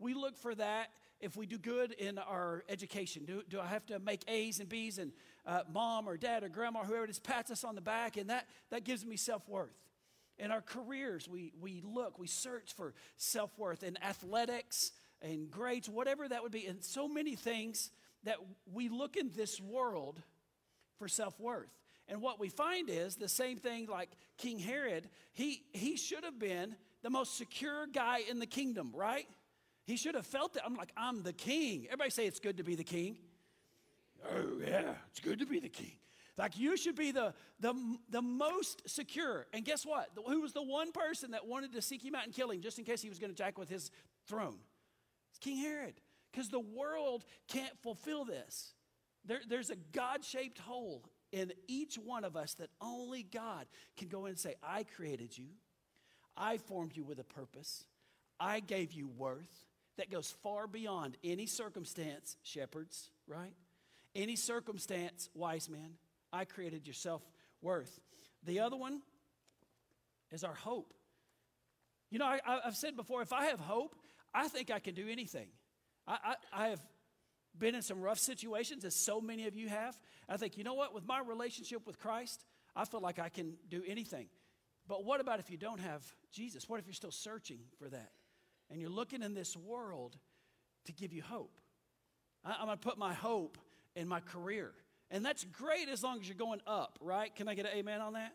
We 0.01 0.15
look 0.15 0.35
for 0.35 0.55
that 0.55 0.89
if 1.19 1.37
we 1.37 1.45
do 1.45 1.59
good 1.59 1.91
in 1.91 2.17
our 2.17 2.63
education? 2.67 3.23
Do, 3.25 3.43
do 3.47 3.59
I 3.59 3.67
have 3.67 3.85
to 3.85 3.99
make 3.99 4.23
A's 4.27 4.59
and 4.59 4.67
B's 4.67 4.97
and 4.97 5.11
uh, 5.45 5.61
mom 5.71 6.09
or 6.09 6.17
dad 6.17 6.43
or 6.43 6.49
grandma 6.49 6.79
or 6.79 6.85
whoever 6.85 7.05
is 7.05 7.19
pats 7.19 7.51
us 7.51 7.63
on 7.63 7.75
the 7.75 7.81
back 7.81 8.17
and 8.17 8.29
that, 8.31 8.47
that 8.71 8.83
gives 8.83 9.05
me 9.05 9.15
self 9.15 9.47
worth? 9.47 9.77
In 10.39 10.49
our 10.49 10.61
careers, 10.61 11.29
we, 11.29 11.53
we 11.61 11.83
look, 11.85 12.17
we 12.17 12.25
search 12.25 12.73
for 12.75 12.95
self 13.17 13.57
worth 13.59 13.83
in 13.83 13.95
athletics 14.03 14.91
and 15.21 15.51
grades, 15.51 15.87
whatever 15.87 16.27
that 16.27 16.41
would 16.41 16.51
be, 16.51 16.65
and 16.65 16.83
so 16.83 17.07
many 17.07 17.35
things 17.35 17.91
that 18.23 18.37
we 18.73 18.89
look 18.89 19.15
in 19.17 19.29
this 19.35 19.61
world 19.61 20.19
for 20.97 21.07
self 21.07 21.39
worth. 21.39 21.69
And 22.07 22.21
what 22.21 22.39
we 22.39 22.49
find 22.49 22.89
is 22.89 23.15
the 23.15 23.29
same 23.29 23.57
thing 23.57 23.85
like 23.85 24.09
King 24.37 24.57
Herod, 24.57 25.07
he, 25.33 25.61
he 25.73 25.95
should 25.95 26.23
have 26.23 26.39
been 26.39 26.75
the 27.03 27.11
most 27.11 27.37
secure 27.37 27.85
guy 27.85 28.21
in 28.27 28.39
the 28.39 28.47
kingdom, 28.47 28.91
right? 28.95 29.27
He 29.85 29.97
should 29.97 30.15
have 30.15 30.25
felt 30.25 30.55
it. 30.55 30.61
I'm 30.65 30.75
like, 30.75 30.91
I'm 30.95 31.23
the 31.23 31.33
king. 31.33 31.85
Everybody 31.87 32.11
say 32.11 32.25
it's 32.25 32.39
good 32.39 32.57
to 32.57 32.63
be 32.63 32.75
the 32.75 32.83
king. 32.83 33.17
Oh, 34.31 34.59
yeah, 34.65 34.93
it's 35.09 35.19
good 35.19 35.39
to 35.39 35.45
be 35.45 35.59
the 35.59 35.69
king. 35.69 35.93
Like 36.37 36.57
you 36.57 36.77
should 36.77 36.95
be 36.95 37.11
the, 37.11 37.33
the, 37.59 37.73
the 38.09 38.21
most 38.21 38.89
secure. 38.89 39.47
And 39.53 39.65
guess 39.65 39.85
what? 39.85 40.09
Who 40.27 40.41
was 40.41 40.53
the 40.53 40.63
one 40.63 40.91
person 40.91 41.31
that 41.31 41.45
wanted 41.45 41.73
to 41.73 41.81
seek 41.81 42.03
him 42.03 42.15
out 42.15 42.23
and 42.23 42.33
kill 42.33 42.51
him 42.51 42.61
just 42.61 42.79
in 42.79 42.85
case 42.85 43.01
he 43.01 43.09
was 43.09 43.19
going 43.19 43.31
to 43.31 43.35
jack 43.35 43.57
with 43.57 43.69
his 43.69 43.91
throne? 44.27 44.57
It's 45.29 45.39
King 45.39 45.57
Herod. 45.57 45.95
Because 46.31 46.49
the 46.49 46.59
world 46.59 47.25
can't 47.47 47.77
fulfill 47.81 48.23
this. 48.23 48.73
There, 49.25 49.41
there's 49.47 49.69
a 49.69 49.75
God 49.91 50.23
shaped 50.23 50.59
hole 50.59 51.03
in 51.31 51.51
each 51.67 51.95
one 51.95 52.23
of 52.23 52.35
us 52.35 52.53
that 52.55 52.69
only 52.81 53.23
God 53.23 53.65
can 53.97 54.07
go 54.07 54.25
in 54.25 54.31
and 54.31 54.39
say, 54.39 54.55
I 54.63 54.83
created 54.83 55.37
you. 55.37 55.47
I 56.37 56.57
formed 56.57 56.95
you 56.95 57.03
with 57.03 57.19
a 57.19 57.23
purpose. 57.23 57.85
I 58.39 58.61
gave 58.61 58.93
you 58.93 59.09
worth 59.09 59.65
that 59.97 60.09
goes 60.09 60.33
far 60.43 60.67
beyond 60.67 61.17
any 61.23 61.45
circumstance, 61.45 62.37
shepherds, 62.43 63.09
right? 63.27 63.53
Any 64.15 64.35
circumstance, 64.35 65.29
wise 65.33 65.69
men. 65.69 65.95
I 66.33 66.45
created 66.45 66.87
your 66.87 66.93
self 66.93 67.21
worth. 67.61 67.99
The 68.43 68.59
other 68.59 68.77
one 68.77 69.01
is 70.31 70.43
our 70.43 70.53
hope. 70.53 70.93
You 72.09 72.19
know, 72.19 72.25
I, 72.25 72.39
have 72.63 72.75
said 72.75 72.95
before, 72.95 73.21
if 73.21 73.31
I 73.31 73.45
have 73.45 73.59
hope, 73.59 73.95
I 74.33 74.47
think 74.47 74.71
I 74.71 74.79
can 74.79 74.93
do 74.93 75.07
anything. 75.09 75.47
I, 76.07 76.17
I, 76.53 76.65
I 76.65 76.67
have 76.69 76.81
been 77.57 77.75
in 77.75 77.81
some 77.81 78.01
rough 78.01 78.19
situations, 78.19 78.85
as 78.85 78.95
so 78.95 79.21
many 79.21 79.47
of 79.47 79.55
you 79.55 79.69
have. 79.69 79.99
I 80.27 80.37
think, 80.37 80.57
you 80.57 80.63
know 80.63 80.73
what, 80.73 80.93
with 80.93 81.05
my 81.05 81.21
relationship 81.21 81.85
with 81.85 81.99
Christ, 81.99 82.43
I 82.75 82.85
feel 82.85 83.01
like 83.01 83.19
I 83.19 83.29
can 83.29 83.53
do 83.69 83.83
anything. 83.87 84.27
But 84.87 85.05
what 85.05 85.21
about 85.21 85.39
if 85.39 85.49
you 85.51 85.57
don't 85.57 85.79
have 85.79 86.03
Jesus? 86.31 86.67
What 86.67 86.79
if 86.79 86.87
you're 86.87 86.93
still 86.93 87.11
searching 87.11 87.59
for 87.77 87.89
that? 87.89 88.11
And 88.71 88.81
you're 88.81 88.89
looking 88.89 89.21
in 89.21 89.33
this 89.33 89.55
world 89.55 90.17
to 90.85 90.93
give 90.93 91.13
you 91.13 91.21
hope. 91.21 91.57
I, 92.43 92.55
am 92.59 92.65
going 92.65 92.77
to 92.77 92.83
put 92.83 92.97
my 92.97 93.13
hope 93.13 93.57
in 93.95 94.07
my 94.07 94.19
career. 94.19 94.71
And 95.11 95.25
that's 95.25 95.43
great 95.43 95.89
as 95.89 96.03
long 96.03 96.19
as 96.19 96.27
you're 96.27 96.37
going 96.37 96.61
up, 96.65 96.97
right? 97.01 97.35
Can 97.35 97.47
I 97.47 97.53
get 97.53 97.65
an 97.65 97.73
amen 97.75 98.01
on 98.01 98.13
that? 98.13 98.33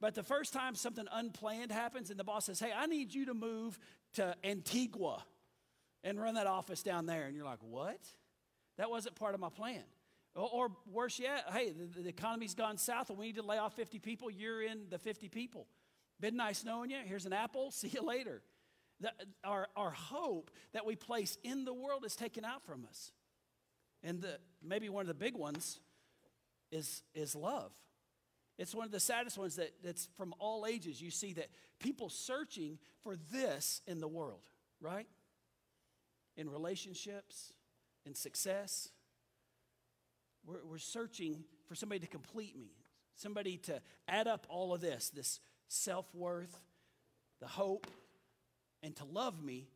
But 0.00 0.14
the 0.14 0.22
first 0.22 0.52
time 0.52 0.74
something 0.74 1.06
unplanned 1.10 1.72
happens 1.72 2.10
and 2.10 2.18
the 2.18 2.24
boss 2.24 2.46
says, 2.46 2.60
hey, 2.60 2.72
I 2.76 2.86
need 2.86 3.14
you 3.14 3.26
to 3.26 3.34
move 3.34 3.78
to 4.14 4.34
Antigua 4.44 5.24
and 6.04 6.20
run 6.20 6.34
that 6.34 6.46
office 6.46 6.82
down 6.82 7.06
there. 7.06 7.26
And 7.26 7.34
you're 7.34 7.46
like, 7.46 7.60
what? 7.62 8.00
That 8.76 8.90
wasn't 8.90 9.14
part 9.14 9.34
of 9.34 9.40
my 9.40 9.48
plan. 9.48 9.82
Or, 10.34 10.48
or 10.52 10.68
worse 10.92 11.18
yet, 11.18 11.44
hey, 11.50 11.72
the, 11.72 12.02
the, 12.02 12.08
economy's 12.10 12.54
gone 12.54 12.76
south 12.76 13.08
and 13.08 13.18
we 13.18 13.26
need 13.26 13.36
to 13.36 13.42
lay 13.42 13.56
off 13.56 13.74
50 13.74 14.00
people. 14.00 14.30
You're 14.30 14.62
in 14.62 14.82
the 14.90 14.98
50 14.98 15.30
people. 15.30 15.66
Been 16.20 16.36
nice 16.36 16.62
knowing 16.62 16.90
you. 16.90 16.98
Here's 17.04 17.24
an 17.24 17.32
apple. 17.32 17.70
See 17.70 17.88
you 17.88 18.02
later. 18.02 18.42
Our, 19.44 19.68
our 19.76 19.90
hope 19.90 20.50
that 20.72 20.86
we 20.86 20.96
place 20.96 21.36
in 21.44 21.64
the 21.64 21.74
world 21.74 22.04
is 22.04 22.16
taken 22.16 22.44
out 22.44 22.64
from 22.64 22.86
us. 22.88 23.12
And 24.02 24.22
the, 24.22 24.38
maybe 24.62 24.88
one 24.88 25.02
of 25.02 25.08
the 25.08 25.14
big 25.14 25.34
ones 25.34 25.80
is, 26.70 27.02
is 27.14 27.34
love. 27.34 27.72
It's 28.58 28.74
one 28.74 28.86
of 28.86 28.92
the 28.92 29.00
saddest 29.00 29.36
ones 29.36 29.56
that, 29.56 29.72
that's 29.84 30.08
from 30.16 30.34
all 30.38 30.66
ages. 30.66 31.00
You 31.00 31.10
see 31.10 31.34
that 31.34 31.48
people 31.78 32.08
searching 32.08 32.78
for 33.02 33.16
this 33.30 33.82
in 33.86 34.00
the 34.00 34.08
world, 34.08 34.48
right? 34.80 35.06
In 36.36 36.48
relationships, 36.48 37.52
in 38.06 38.14
success. 38.14 38.88
We're, 40.46 40.64
we're 40.64 40.78
searching 40.78 41.44
for 41.66 41.74
somebody 41.74 42.00
to 42.00 42.06
complete 42.06 42.56
me, 42.56 42.70
somebody 43.14 43.58
to 43.58 43.82
add 44.08 44.26
up 44.26 44.46
all 44.48 44.72
of 44.72 44.80
this, 44.80 45.10
this 45.10 45.40
self 45.68 46.06
worth, 46.14 46.62
the 47.40 47.46
hope, 47.46 47.86
and 48.86 48.94
to 48.94 49.04
love 49.04 49.42
me 49.42 49.66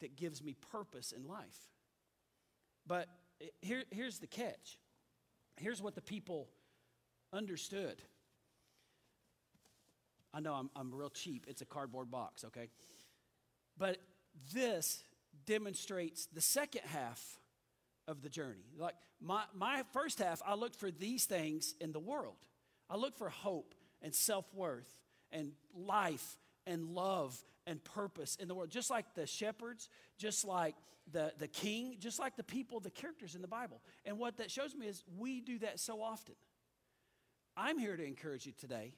that 0.00 0.16
gives 0.16 0.42
me 0.42 0.56
purpose 0.72 1.12
in 1.12 1.28
life. 1.28 1.70
But 2.84 3.08
here, 3.62 3.84
here's 3.90 4.18
the 4.18 4.26
catch. 4.26 4.76
Here's 5.56 5.80
what 5.80 5.94
the 5.94 6.02
people 6.02 6.48
understood. 7.32 8.02
I 10.34 10.40
know 10.40 10.52
I'm, 10.52 10.68
I'm 10.74 10.92
real 10.92 11.10
cheap. 11.10 11.46
It's 11.48 11.62
a 11.62 11.64
cardboard 11.64 12.10
box, 12.10 12.44
okay? 12.44 12.68
But 13.78 13.98
this 14.52 15.04
demonstrates 15.46 16.26
the 16.26 16.40
second 16.40 16.82
half 16.86 17.38
of 18.08 18.20
the 18.20 18.28
journey. 18.28 18.64
Like 18.76 18.96
my, 19.20 19.44
my 19.54 19.84
first 19.92 20.18
half, 20.18 20.42
I 20.44 20.56
looked 20.56 20.76
for 20.76 20.90
these 20.90 21.24
things 21.24 21.74
in 21.80 21.92
the 21.92 22.00
world. 22.00 22.36
I 22.90 22.96
looked 22.96 23.16
for 23.16 23.28
hope 23.30 23.74
and 24.02 24.12
self 24.12 24.52
worth 24.52 24.92
and 25.30 25.52
life 25.72 26.36
and 26.66 26.90
love 26.90 27.40
and 27.66 27.82
purpose 27.82 28.36
in 28.36 28.48
the 28.48 28.54
world. 28.54 28.70
Just 28.70 28.90
like 28.90 29.14
the 29.14 29.26
shepherds, 29.26 29.88
just 30.18 30.44
like 30.44 30.76
the, 31.12 31.32
the 31.38 31.48
king, 31.48 31.96
just 31.98 32.18
like 32.18 32.36
the 32.36 32.44
people, 32.44 32.80
the 32.80 32.90
characters 32.90 33.34
in 33.34 33.42
the 33.42 33.48
Bible. 33.48 33.80
And 34.04 34.18
what 34.18 34.38
that 34.38 34.50
shows 34.50 34.74
me 34.74 34.86
is 34.86 35.02
we 35.16 35.40
do 35.40 35.58
that 35.58 35.80
so 35.80 36.02
often. 36.02 36.34
I'm 37.56 37.78
here 37.78 37.96
to 37.96 38.04
encourage 38.04 38.46
you 38.46 38.52
today. 38.58 38.92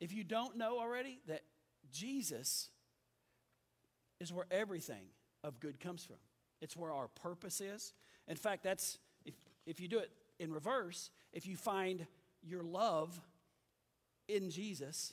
If 0.00 0.12
you 0.12 0.24
don't 0.24 0.56
know 0.56 0.78
already, 0.78 1.20
that 1.26 1.42
Jesus 1.92 2.70
is 4.20 4.32
where 4.32 4.46
everything 4.50 5.04
of 5.42 5.60
good 5.60 5.80
comes 5.80 6.04
from. 6.04 6.16
It's 6.60 6.76
where 6.76 6.92
our 6.92 7.08
purpose 7.08 7.60
is. 7.60 7.92
In 8.28 8.36
fact, 8.36 8.62
that's 8.62 8.98
if, 9.24 9.34
if 9.66 9.80
you 9.80 9.88
do 9.88 9.98
it 9.98 10.10
in 10.38 10.52
reverse, 10.52 11.10
if 11.32 11.46
you 11.46 11.56
find 11.56 12.06
your 12.42 12.62
love 12.62 13.20
in 14.28 14.50
Jesus, 14.50 15.12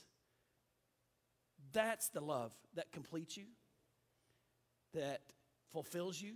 that's 1.72 2.08
the 2.08 2.20
love 2.20 2.52
that 2.74 2.92
completes 2.92 3.36
you, 3.36 3.44
that 4.94 5.20
fulfills 5.72 6.20
you. 6.20 6.34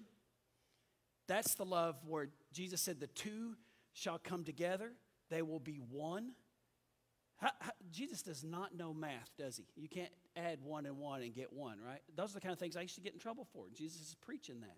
That's 1.28 1.54
the 1.54 1.64
love 1.64 1.96
where 2.06 2.28
Jesus 2.52 2.80
said, 2.80 3.00
The 3.00 3.06
two 3.06 3.56
shall 3.92 4.18
come 4.18 4.44
together, 4.44 4.92
they 5.30 5.42
will 5.42 5.60
be 5.60 5.76
one. 5.90 6.32
How, 7.36 7.50
how, 7.60 7.72
Jesus 7.90 8.22
does 8.22 8.44
not 8.44 8.76
know 8.76 8.94
math, 8.94 9.30
does 9.36 9.56
he? 9.56 9.64
You 9.74 9.88
can't 9.88 10.12
add 10.36 10.58
one 10.62 10.86
and 10.86 10.98
one 10.98 11.22
and 11.22 11.34
get 11.34 11.52
one, 11.52 11.78
right? 11.84 12.00
Those 12.14 12.30
are 12.30 12.34
the 12.34 12.40
kind 12.40 12.52
of 12.52 12.58
things 12.58 12.76
I 12.76 12.82
used 12.82 12.94
to 12.94 13.00
get 13.00 13.14
in 13.14 13.18
trouble 13.18 13.46
for. 13.52 13.64
Jesus 13.74 14.00
is 14.00 14.16
preaching 14.20 14.60
that. 14.60 14.76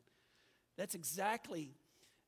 That's 0.76 0.94
exactly 0.94 1.74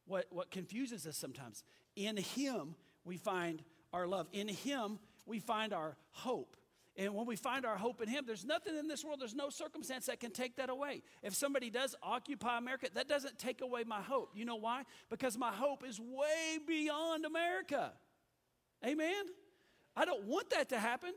what, 0.06 0.26
what 0.30 0.50
confuses 0.50 1.06
us 1.06 1.16
sometimes. 1.16 1.64
In 1.96 2.16
Him, 2.16 2.74
we 3.04 3.16
find 3.16 3.62
our 3.92 4.06
love. 4.06 4.28
In 4.32 4.48
Him, 4.48 4.98
we 5.24 5.38
find 5.40 5.72
our 5.72 5.96
hope. 6.10 6.56
And 6.96 7.14
when 7.14 7.26
we 7.26 7.36
find 7.36 7.66
our 7.66 7.76
hope 7.76 8.00
in 8.00 8.08
Him, 8.08 8.24
there's 8.26 8.44
nothing 8.44 8.76
in 8.76 8.88
this 8.88 9.04
world, 9.04 9.20
there's 9.20 9.34
no 9.34 9.50
circumstance 9.50 10.06
that 10.06 10.18
can 10.18 10.30
take 10.30 10.56
that 10.56 10.70
away. 10.70 11.02
If 11.22 11.34
somebody 11.34 11.68
does 11.68 11.94
occupy 12.02 12.56
America, 12.56 12.88
that 12.94 13.08
doesn't 13.08 13.38
take 13.38 13.60
away 13.60 13.84
my 13.84 14.00
hope. 14.00 14.30
You 14.34 14.46
know 14.46 14.56
why? 14.56 14.84
Because 15.10 15.36
my 15.36 15.52
hope 15.52 15.84
is 15.86 16.00
way 16.00 16.58
beyond 16.66 17.24
America. 17.26 17.92
Amen? 18.84 19.26
I 19.94 20.04
don't 20.04 20.24
want 20.24 20.50
that 20.50 20.70
to 20.70 20.78
happen. 20.78 21.12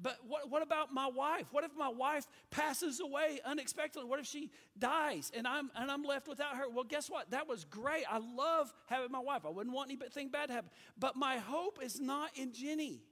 But 0.00 0.18
what, 0.26 0.50
what 0.50 0.62
about 0.62 0.92
my 0.92 1.06
wife? 1.06 1.46
What 1.52 1.62
if 1.62 1.70
my 1.76 1.88
wife 1.88 2.26
passes 2.50 2.98
away 2.98 3.38
unexpectedly? 3.44 4.08
What 4.08 4.18
if 4.18 4.26
she 4.26 4.50
dies 4.76 5.30
and 5.36 5.46
I'm, 5.46 5.70
and 5.76 5.88
I'm 5.88 6.02
left 6.02 6.26
without 6.26 6.56
her? 6.56 6.64
Well, 6.68 6.84
guess 6.84 7.08
what? 7.08 7.30
That 7.30 7.48
was 7.48 7.64
great. 7.64 8.04
I 8.10 8.18
love 8.18 8.72
having 8.86 9.12
my 9.12 9.20
wife. 9.20 9.42
I 9.46 9.50
wouldn't 9.50 9.74
want 9.74 9.90
anything 9.90 10.30
bad 10.30 10.46
to 10.48 10.54
happen. 10.54 10.70
But 10.98 11.14
my 11.14 11.38
hope 11.38 11.78
is 11.80 12.00
not 12.00 12.30
in 12.34 12.52
Jenny. 12.52 13.02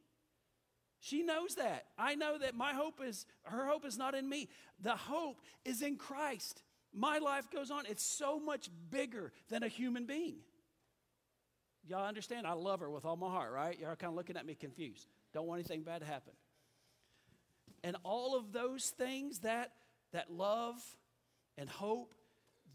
She 1.03 1.25
knows 1.25 1.57
that. 1.57 1.87
I 1.99 2.15
know 2.15 2.39
that 2.39 2.55
my 2.55 2.75
hope 2.75 3.01
is, 3.05 3.27
her 3.43 3.67
hope 3.67 3.85
is 3.85 3.99
not 3.99 4.15
in 4.15 4.29
me. 4.29 4.49
The 4.81 4.95
hope 4.95 5.41
is 5.65 5.83
in 5.83 5.97
Christ. 5.97 6.63
My 6.95 7.19
life 7.19 7.51
goes 7.51 7.73
on. 7.73 7.87
It's 7.87 8.05
so 8.05 8.39
much 8.39 8.71
bigger 8.89 9.33
than 9.51 9.65
a 9.65 9.69
human 9.69 10.07
being. 10.07 10.37
Y'all 11.89 12.07
understand? 12.07 12.47
I 12.47 12.53
love 12.53 12.79
her 12.79 12.89
with 12.89 13.05
all 13.05 13.17
my 13.17 13.29
heart, 13.29 13.53
right? 13.53 13.77
Y'all 13.81 13.97
kind 13.97 14.13
of 14.13 14.15
looking 14.15 14.37
at 14.37 14.47
me 14.47 14.55
confused. 14.55 15.09
Don't 15.35 15.49
want 15.49 15.59
anything 15.59 15.83
bad 15.83 16.03
to 16.03 16.07
happen. 16.07 16.35
And 17.83 17.97
all 18.05 18.37
of 18.37 18.53
those 18.53 18.91
things, 18.91 19.41
that, 19.41 19.73
that 20.13 20.31
love 20.31 20.77
and 21.59 21.69
hope, 21.69 22.15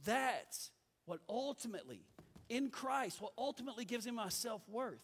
that's 0.03 0.71
what 1.05 1.21
ultimately, 1.29 2.03
in 2.49 2.71
Christ, 2.71 3.21
what 3.21 3.31
ultimately 3.37 3.85
gives 3.85 4.05
him 4.05 4.15
my 4.15 4.27
self 4.27 4.67
worth. 4.67 4.99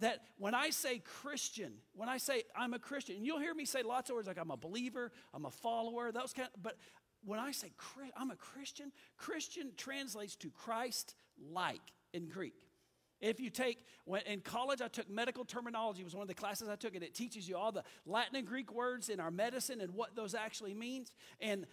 That 0.00 0.20
when 0.38 0.54
I 0.54 0.70
say 0.70 0.98
Christian, 0.98 1.72
when 1.94 2.08
I 2.08 2.18
say 2.18 2.44
I'm 2.56 2.72
a 2.72 2.78
Christian, 2.78 3.16
and 3.16 3.26
you'll 3.26 3.40
hear 3.40 3.54
me 3.54 3.64
say 3.64 3.82
lots 3.82 4.10
of 4.10 4.14
words 4.14 4.28
like 4.28 4.38
I'm 4.38 4.50
a 4.50 4.56
believer, 4.56 5.10
I'm 5.34 5.44
a 5.44 5.50
follower, 5.50 6.12
those 6.12 6.32
kind 6.32 6.48
of, 6.54 6.62
but 6.62 6.76
when 7.24 7.40
I 7.40 7.50
say 7.50 7.72
I'm 8.16 8.30
a 8.30 8.36
Christian, 8.36 8.92
Christian 9.16 9.72
translates 9.76 10.36
to 10.36 10.50
Christ 10.50 11.16
like 11.50 11.80
in 12.12 12.28
Greek. 12.28 12.54
If 13.20 13.40
you 13.40 13.50
take, 13.50 13.84
when, 14.04 14.22
in 14.22 14.40
college, 14.40 14.80
I 14.80 14.86
took 14.86 15.10
medical 15.10 15.44
terminology, 15.44 16.04
was 16.04 16.14
one 16.14 16.22
of 16.22 16.28
the 16.28 16.34
classes 16.34 16.68
I 16.68 16.76
took, 16.76 16.94
and 16.94 17.02
it 17.02 17.14
teaches 17.14 17.48
you 17.48 17.56
all 17.56 17.72
the 17.72 17.82
Latin 18.06 18.36
and 18.36 18.46
Greek 18.46 18.72
words 18.72 19.08
in 19.08 19.18
our 19.18 19.32
medicine 19.32 19.80
and 19.80 19.92
what 19.94 20.14
those 20.14 20.36
actually 20.36 20.74
means. 20.74 21.10
And 21.40 21.66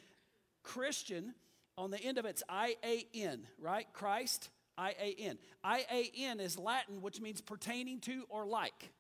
Christian, 0.64 1.36
on 1.78 1.92
the 1.92 2.02
end 2.02 2.18
of 2.18 2.26
it's 2.26 2.42
I 2.50 2.78
A 2.84 3.06
N, 3.14 3.46
right? 3.60 3.86
Christ 3.94 4.50
I 4.78 4.96
A 5.02 5.16
N. 5.20 5.38
I 5.64 5.86
A 5.92 6.12
N 6.18 6.40
is 6.40 6.58
Latin, 6.58 7.02
which 7.02 7.22
means 7.22 7.42
pertaining 7.42 8.00
to 8.02 8.26
or 8.30 8.46
like. 8.46 8.92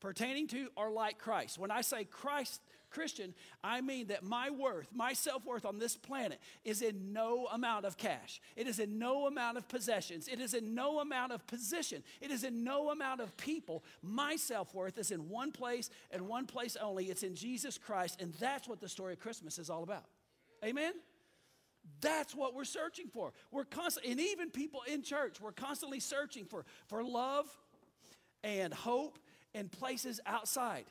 Pertaining 0.00 0.48
to 0.48 0.68
or 0.76 0.90
like 0.90 1.18
Christ. 1.18 1.58
When 1.58 1.70
I 1.70 1.80
say 1.80 2.04
Christ, 2.04 2.60
Christian, 2.92 3.34
I 3.64 3.80
mean 3.80 4.08
that 4.08 4.22
my 4.22 4.50
worth, 4.50 4.88
my 4.92 5.12
self 5.12 5.44
worth 5.44 5.64
on 5.64 5.78
this 5.78 5.96
planet 5.96 6.40
is 6.64 6.82
in 6.82 7.12
no 7.12 7.46
amount 7.46 7.84
of 7.84 7.96
cash. 7.96 8.40
It 8.56 8.66
is 8.66 8.78
in 8.78 8.98
no 8.98 9.26
amount 9.26 9.56
of 9.56 9.68
possessions. 9.68 10.28
It 10.28 10.40
is 10.40 10.54
in 10.54 10.74
no 10.74 11.00
amount 11.00 11.32
of 11.32 11.46
position. 11.46 12.02
It 12.20 12.30
is 12.30 12.44
in 12.44 12.62
no 12.64 12.90
amount 12.90 13.20
of 13.20 13.36
people. 13.36 13.84
My 14.02 14.36
self 14.36 14.74
worth 14.74 14.98
is 14.98 15.10
in 15.10 15.28
one 15.28 15.52
place 15.52 15.90
and 16.10 16.28
one 16.28 16.46
place 16.46 16.76
only. 16.76 17.06
It's 17.06 17.22
in 17.22 17.34
Jesus 17.34 17.78
Christ. 17.78 18.20
And 18.20 18.34
that's 18.34 18.68
what 18.68 18.80
the 18.80 18.88
story 18.88 19.14
of 19.14 19.20
Christmas 19.20 19.58
is 19.58 19.70
all 19.70 19.82
about. 19.82 20.04
Amen? 20.64 20.92
That's 22.00 22.34
what 22.34 22.54
we're 22.54 22.64
searching 22.64 23.08
for. 23.08 23.32
We're 23.50 23.64
constantly, 23.64 24.12
and 24.12 24.20
even 24.20 24.50
people 24.50 24.82
in 24.86 25.02
church, 25.02 25.40
we're 25.40 25.52
constantly 25.52 26.00
searching 26.00 26.44
for, 26.44 26.64
for 26.88 27.02
love 27.02 27.46
and 28.44 28.72
hope 28.72 29.18
and 29.54 29.70
places 29.70 30.20
outside. 30.26 30.84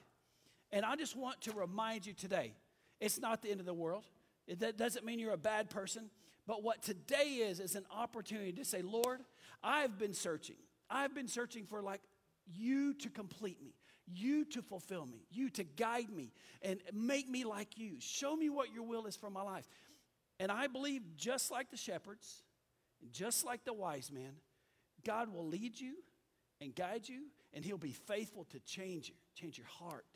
And 0.72 0.86
I 0.86 0.96
just 0.96 1.16
want 1.16 1.42
to 1.42 1.52
remind 1.52 2.06
you 2.06 2.14
today 2.14 2.54
it's 3.00 3.20
not 3.20 3.42
the 3.42 3.52
end 3.52 3.60
of 3.60 3.66
the 3.66 3.74
world. 3.74 4.06
It, 4.48 4.60
that 4.60 4.78
doesn't 4.78 5.06
mean 5.06 5.20
you're 5.20 5.34
a 5.34 5.38
bad 5.38 5.70
person. 5.70 6.10
But 6.48 6.64
what 6.64 6.82
today 6.82 7.40
is, 7.42 7.60
is 7.60 7.76
an 7.76 7.86
opportunity 7.96 8.52
to 8.54 8.66
say, 8.66 8.82
Lord, 8.82 9.22
I've 9.64 9.98
been 9.98 10.14
searching. 10.14 10.56
I've 10.90 11.14
been 11.14 11.28
searching 11.28 11.66
for 11.66 11.82
like 11.82 12.02
you 12.54 12.94
to 12.96 13.10
complete 13.10 13.62
me, 13.64 13.74
you 14.08 14.46
to 14.46 14.62
fulfill 14.62 15.06
me, 15.06 15.26
you 15.32 15.50
to 15.52 15.64
guide 15.64 16.10
me 16.10 16.32
and 16.62 16.80
make 16.94 17.30
me 17.30 17.44
like 17.44 17.78
you. 17.78 17.96
Show 18.00 18.36
me 18.36 18.50
what 18.50 18.74
your 18.74 18.84
will 18.84 19.06
is 19.06 19.16
for 19.16 19.30
my 19.30 19.42
life. 19.42 19.68
And 20.42 20.52
I 20.52 20.66
believe, 20.66 21.04
just 21.16 21.52
like 21.52 21.70
the 21.70 21.78
shepherds, 21.78 22.42
just 23.12 23.46
like 23.46 23.64
the 23.64 23.74
wise 23.74 24.12
man, 24.12 24.34
God 25.06 25.32
will 25.32 25.46
lead 25.46 25.80
you 25.80 25.98
and 26.60 26.74
guide 26.74 27.08
you, 27.08 27.26
and 27.54 27.64
He'll 27.64 27.78
be 27.78 27.92
faithful 27.92 28.46
to 28.46 28.60
change 28.62 29.08
you, 29.08 29.14
change 29.36 29.60
your 29.60 29.68
heart. 29.68 30.08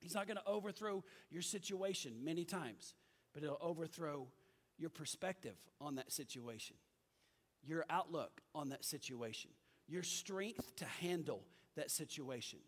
He's 0.00 0.14
not 0.14 0.26
going 0.26 0.36
to 0.36 0.46
overthrow 0.46 1.02
your 1.30 1.40
situation 1.40 2.12
many 2.22 2.44
times, 2.44 2.94
but 3.32 3.42
He'll 3.42 3.56
overthrow 3.62 4.28
your 4.76 4.90
perspective 4.90 5.56
on 5.80 5.94
that 5.94 6.12
situation, 6.12 6.76
your 7.64 7.86
outlook 7.88 8.42
on 8.54 8.68
that 8.68 8.84
situation, 8.84 9.50
your 9.88 10.02
strength 10.02 10.76
to 10.76 10.84
handle 10.84 11.42
that 11.74 11.90
situation, 11.90 12.58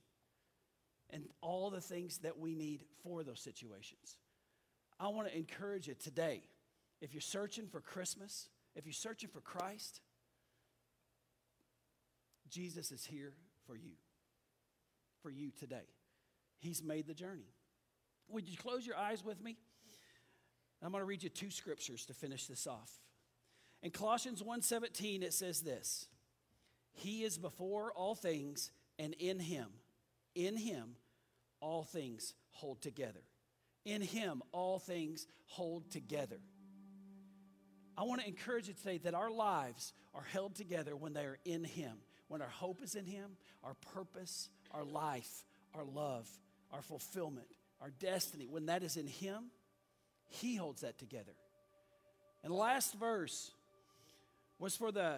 and 1.10 1.28
all 1.42 1.68
the 1.68 1.82
things 1.82 2.18
that 2.18 2.38
we 2.38 2.54
need 2.54 2.84
for 3.02 3.22
those 3.22 3.40
situations. 3.40 4.16
I 4.98 5.08
want 5.08 5.28
to 5.28 5.36
encourage 5.36 5.86
you 5.86 5.94
today 5.94 6.42
if 7.00 7.12
you're 7.12 7.20
searching 7.20 7.66
for 7.66 7.80
Christmas, 7.80 8.48
if 8.74 8.86
you're 8.86 8.92
searching 8.92 9.28
for 9.28 9.40
Christ, 9.40 10.00
Jesus 12.48 12.92
is 12.92 13.04
here 13.04 13.32
for 13.66 13.76
you, 13.76 13.92
for 15.22 15.30
you 15.30 15.50
today. 15.58 15.86
He's 16.58 16.82
made 16.82 17.06
the 17.06 17.14
journey. 17.14 17.48
Would 18.28 18.48
you 18.48 18.56
close 18.56 18.86
your 18.86 18.96
eyes 18.96 19.24
with 19.24 19.42
me? 19.42 19.56
I'm 20.82 20.92
going 20.92 21.02
to 21.02 21.06
read 21.06 21.22
you 21.22 21.28
two 21.28 21.50
scriptures 21.50 22.06
to 22.06 22.14
finish 22.14 22.46
this 22.46 22.66
off. 22.66 22.90
In 23.82 23.90
Colossians 23.90 24.42
1:17 24.42 25.22
it 25.22 25.32
says 25.32 25.60
this. 25.60 26.06
He 26.92 27.22
is 27.22 27.38
before 27.38 27.92
all 27.92 28.14
things 28.14 28.72
and 28.98 29.14
in 29.14 29.38
him 29.38 29.68
in 30.34 30.56
him 30.56 30.96
all 31.60 31.84
things 31.84 32.34
hold 32.50 32.80
together. 32.82 33.20
In 33.84 34.02
him 34.02 34.42
all 34.52 34.78
things 34.78 35.26
hold 35.46 35.90
together. 35.90 36.38
I 38.00 38.04
want 38.04 38.22
to 38.22 38.26
encourage 38.26 38.66
you 38.66 38.74
today 38.74 38.98
that 39.04 39.14
our 39.14 39.30
lives 39.30 39.92
are 40.14 40.24
held 40.32 40.54
together 40.56 40.96
when 40.96 41.12
they 41.12 41.24
are 41.24 41.38
in 41.44 41.62
Him, 41.62 41.98
when 42.28 42.40
our 42.40 42.48
hope 42.48 42.82
is 42.82 42.94
in 42.94 43.04
Him, 43.04 43.36
our 43.62 43.74
purpose, 43.94 44.48
our 44.72 44.84
life, 44.84 45.44
our 45.74 45.84
love, 45.84 46.26
our 46.72 46.82
fulfillment 46.82 47.46
our 47.80 47.90
destiny, 47.90 48.46
when 48.46 48.66
that 48.66 48.82
is 48.82 48.96
in 48.96 49.06
Him, 49.06 49.44
He 50.28 50.56
holds 50.56 50.82
that 50.82 50.98
together. 50.98 51.32
And 52.42 52.52
the 52.52 52.56
last 52.56 52.94
verse 52.94 53.50
was 54.58 54.76
for 54.76 54.92
the, 54.92 55.16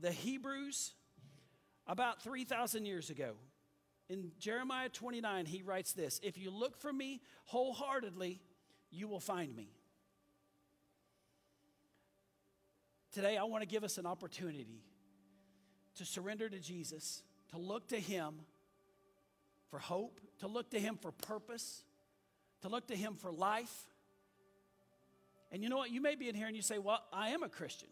the 0.00 0.12
Hebrews 0.12 0.92
about 1.86 2.22
3,000 2.22 2.86
years 2.86 3.10
ago. 3.10 3.34
In 4.08 4.32
Jeremiah 4.38 4.90
29, 4.90 5.46
he 5.46 5.62
writes 5.62 5.92
this 5.92 6.20
If 6.22 6.36
you 6.36 6.50
look 6.50 6.76
for 6.76 6.92
me 6.92 7.20
wholeheartedly, 7.46 8.40
you 8.90 9.08
will 9.08 9.20
find 9.20 9.54
me. 9.54 9.73
Today, 13.14 13.36
I 13.36 13.44
want 13.44 13.62
to 13.62 13.66
give 13.68 13.84
us 13.84 13.96
an 13.96 14.06
opportunity 14.06 14.82
to 15.94 16.04
surrender 16.04 16.48
to 16.48 16.58
Jesus, 16.58 17.22
to 17.52 17.58
look 17.58 17.86
to 17.90 18.00
Him 18.00 18.40
for 19.70 19.78
hope, 19.78 20.20
to 20.40 20.48
look 20.48 20.70
to 20.70 20.80
Him 20.80 20.98
for 21.00 21.12
purpose, 21.12 21.84
to 22.62 22.68
look 22.68 22.88
to 22.88 22.96
Him 22.96 23.14
for 23.14 23.30
life. 23.30 23.72
And 25.52 25.62
you 25.62 25.68
know 25.68 25.76
what? 25.76 25.92
You 25.92 26.00
may 26.00 26.16
be 26.16 26.28
in 26.28 26.34
here 26.34 26.48
and 26.48 26.56
you 26.56 26.62
say, 26.62 26.78
Well, 26.78 27.04
I 27.12 27.28
am 27.28 27.44
a 27.44 27.48
Christian. 27.48 27.88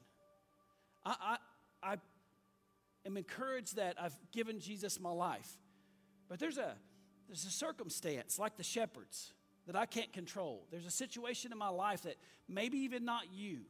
I, 1.04 1.36
I, 1.84 1.92
I 1.92 1.96
am 3.06 3.16
encouraged 3.16 3.76
that 3.76 3.94
I've 4.02 4.18
given 4.32 4.58
Jesus 4.58 4.98
my 4.98 5.12
life. 5.12 5.56
But 6.28 6.40
there's 6.40 6.58
a, 6.58 6.74
there's 7.28 7.44
a 7.44 7.50
circumstance, 7.50 8.40
like 8.40 8.56
the 8.56 8.64
shepherds, 8.64 9.32
that 9.68 9.76
I 9.76 9.86
can't 9.86 10.12
control. 10.12 10.66
There's 10.72 10.86
a 10.86 10.90
situation 10.90 11.52
in 11.52 11.58
my 11.58 11.68
life 11.68 12.02
that 12.02 12.16
maybe 12.48 12.78
even 12.78 13.04
not 13.04 13.32
you. 13.32 13.60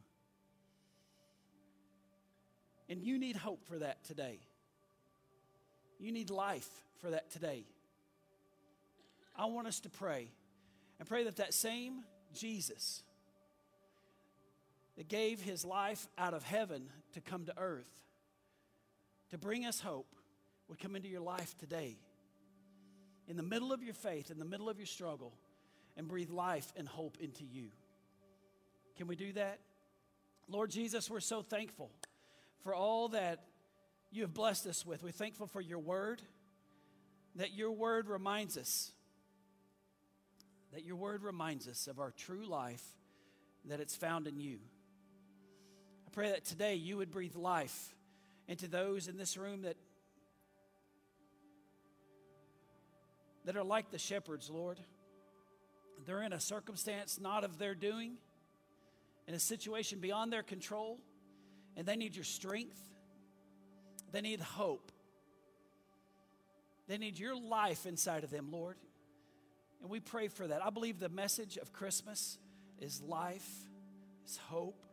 And 2.92 3.02
you 3.02 3.18
need 3.18 3.36
hope 3.36 3.64
for 3.64 3.78
that 3.78 4.04
today. 4.04 4.38
You 5.98 6.12
need 6.12 6.28
life 6.28 6.68
for 7.00 7.08
that 7.08 7.30
today. 7.30 7.64
I 9.34 9.46
want 9.46 9.66
us 9.66 9.80
to 9.80 9.88
pray 9.88 10.28
and 10.98 11.08
pray 11.08 11.24
that 11.24 11.36
that 11.36 11.54
same 11.54 12.04
Jesus 12.34 13.02
that 14.98 15.08
gave 15.08 15.40
his 15.40 15.64
life 15.64 16.06
out 16.18 16.34
of 16.34 16.42
heaven 16.42 16.90
to 17.14 17.22
come 17.22 17.46
to 17.46 17.54
earth 17.56 17.88
to 19.30 19.38
bring 19.38 19.64
us 19.64 19.80
hope 19.80 20.14
would 20.68 20.78
come 20.78 20.94
into 20.94 21.08
your 21.08 21.22
life 21.22 21.56
today 21.56 21.96
in 23.26 23.38
the 23.38 23.42
middle 23.42 23.72
of 23.72 23.82
your 23.82 23.94
faith, 23.94 24.30
in 24.30 24.38
the 24.38 24.44
middle 24.44 24.68
of 24.68 24.76
your 24.76 24.84
struggle, 24.84 25.32
and 25.96 26.08
breathe 26.08 26.28
life 26.28 26.70
and 26.76 26.86
hope 26.86 27.16
into 27.22 27.42
you. 27.42 27.68
Can 28.98 29.06
we 29.06 29.16
do 29.16 29.32
that? 29.32 29.60
Lord 30.46 30.70
Jesus, 30.70 31.08
we're 31.08 31.20
so 31.20 31.40
thankful 31.40 31.90
for 32.62 32.74
all 32.74 33.08
that 33.08 33.40
you 34.10 34.22
have 34.22 34.34
blessed 34.34 34.66
us 34.66 34.84
with. 34.84 35.02
We're 35.02 35.10
thankful 35.10 35.46
for 35.46 35.60
your 35.60 35.78
word, 35.78 36.22
that 37.36 37.52
your 37.52 37.72
word 37.72 38.08
reminds 38.08 38.56
us, 38.56 38.92
that 40.72 40.84
your 40.84 40.96
word 40.96 41.22
reminds 41.22 41.66
us 41.66 41.86
of 41.86 41.98
our 41.98 42.10
true 42.10 42.46
life, 42.46 42.84
that 43.64 43.80
it's 43.80 43.96
found 43.96 44.26
in 44.26 44.38
you. 44.38 44.58
I 46.06 46.10
pray 46.10 46.30
that 46.30 46.44
today 46.44 46.74
you 46.74 46.98
would 46.98 47.10
breathe 47.10 47.36
life 47.36 47.94
into 48.48 48.68
those 48.68 49.08
in 49.08 49.16
this 49.16 49.36
room 49.36 49.62
that 49.62 49.76
that 53.44 53.56
are 53.56 53.64
like 53.64 53.90
the 53.90 53.98
shepherds, 53.98 54.50
Lord. 54.50 54.78
They're 56.06 56.22
in 56.22 56.32
a 56.32 56.40
circumstance 56.40 57.18
not 57.20 57.44
of 57.44 57.58
their 57.58 57.74
doing, 57.74 58.14
in 59.26 59.34
a 59.34 59.38
situation 59.38 59.98
beyond 59.98 60.32
their 60.32 60.42
control, 60.42 60.98
and 61.76 61.86
they 61.86 61.96
need 61.96 62.14
your 62.14 62.24
strength. 62.24 62.80
They 64.12 64.20
need 64.20 64.40
hope. 64.40 64.92
They 66.88 66.98
need 66.98 67.18
your 67.18 67.36
life 67.36 67.86
inside 67.86 68.24
of 68.24 68.30
them, 68.30 68.48
Lord. 68.50 68.76
And 69.80 69.90
we 69.90 70.00
pray 70.00 70.28
for 70.28 70.46
that. 70.46 70.64
I 70.64 70.70
believe 70.70 71.00
the 71.00 71.08
message 71.08 71.56
of 71.56 71.72
Christmas 71.72 72.38
is 72.80 73.00
life, 73.00 73.48
is 74.26 74.36
hope, 74.36 74.84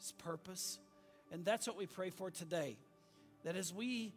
is 0.00 0.12
purpose. 0.12 0.78
And 1.32 1.44
that's 1.44 1.66
what 1.66 1.76
we 1.76 1.86
pray 1.86 2.10
for 2.10 2.30
today. 2.30 2.76
That 3.44 3.56
as 3.56 3.72
we 3.72 4.12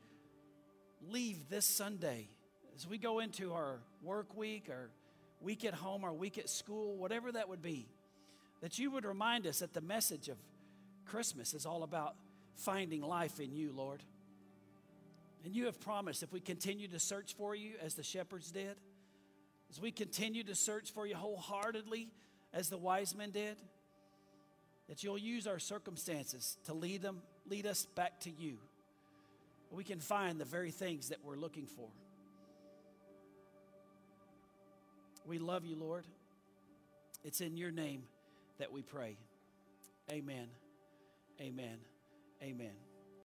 leave 1.10 1.50
this 1.50 1.66
Sunday, 1.66 2.28
as 2.76 2.88
we 2.88 2.98
go 2.98 3.20
into 3.20 3.54
our 3.54 3.80
work 4.04 4.36
week, 4.36 4.68
our 4.70 4.90
week 5.42 5.66
at 5.66 5.74
home, 5.74 6.04
our 6.04 6.14
week 6.14 6.38
at 6.38 6.50
school, 6.50 6.96
whatever 6.98 7.32
that 7.32 7.50
would 7.50 7.62
be, 7.62 7.88
that 8.62 8.78
you 8.78 8.92
would 8.92 9.06
remind 9.06 9.48
us 9.48 9.60
that 9.60 9.74
the 9.74 9.82
message 9.82 10.30
of 10.30 10.38
Christmas 11.06 11.54
is 11.54 11.66
all 11.66 11.84
about 11.84 12.16
finding 12.56 13.02
life 13.02 13.40
in 13.40 13.54
you, 13.54 13.72
Lord. 13.74 14.04
And 15.44 15.56
you 15.56 15.66
have 15.66 15.80
promised 15.80 16.24
if 16.24 16.32
we 16.32 16.40
continue 16.40 16.88
to 16.90 17.00
search 17.00 17.36
for 17.36 17.56
you 17.56 17.74
as 17.82 17.96
the 17.96 18.04
shepherds 18.04 18.52
did, 18.52 18.76
as 19.70 19.80
we 19.80 19.92
continue 19.92 20.44
to 20.44 20.56
search 20.56 20.92
for 20.92 21.08
you 21.08 21.16
wholeheartedly 21.16 22.10
as 22.54 22.70
the 22.70 22.78
wise 22.78 23.16
men 23.16 23.32
did, 23.32 23.58
that 24.88 25.04
you'll 25.04 25.18
use 25.18 25.48
our 25.48 25.60
circumstances 25.60 26.58
to 26.66 26.74
lead 26.74 27.02
them, 27.02 27.22
lead 27.48 27.66
us 27.66 27.86
back 27.96 28.20
to 28.20 28.30
you. 28.30 28.58
We 29.72 29.84
can 29.84 30.00
find 30.00 30.40
the 30.40 30.46
very 30.46 30.72
things 30.72 31.10
that 31.10 31.20
we're 31.24 31.38
looking 31.38 31.66
for. 31.66 31.88
We 35.26 35.40
love 35.40 35.66
you, 35.66 35.78
Lord. 35.78 36.06
It's 37.24 37.42
in 37.42 37.56
your 37.56 37.72
name 37.72 38.04
that 38.58 38.72
we 38.72 38.82
pray. 38.82 39.18
Amen. 40.12 40.48
Amen. 41.42 41.80
Amen. 42.44 42.91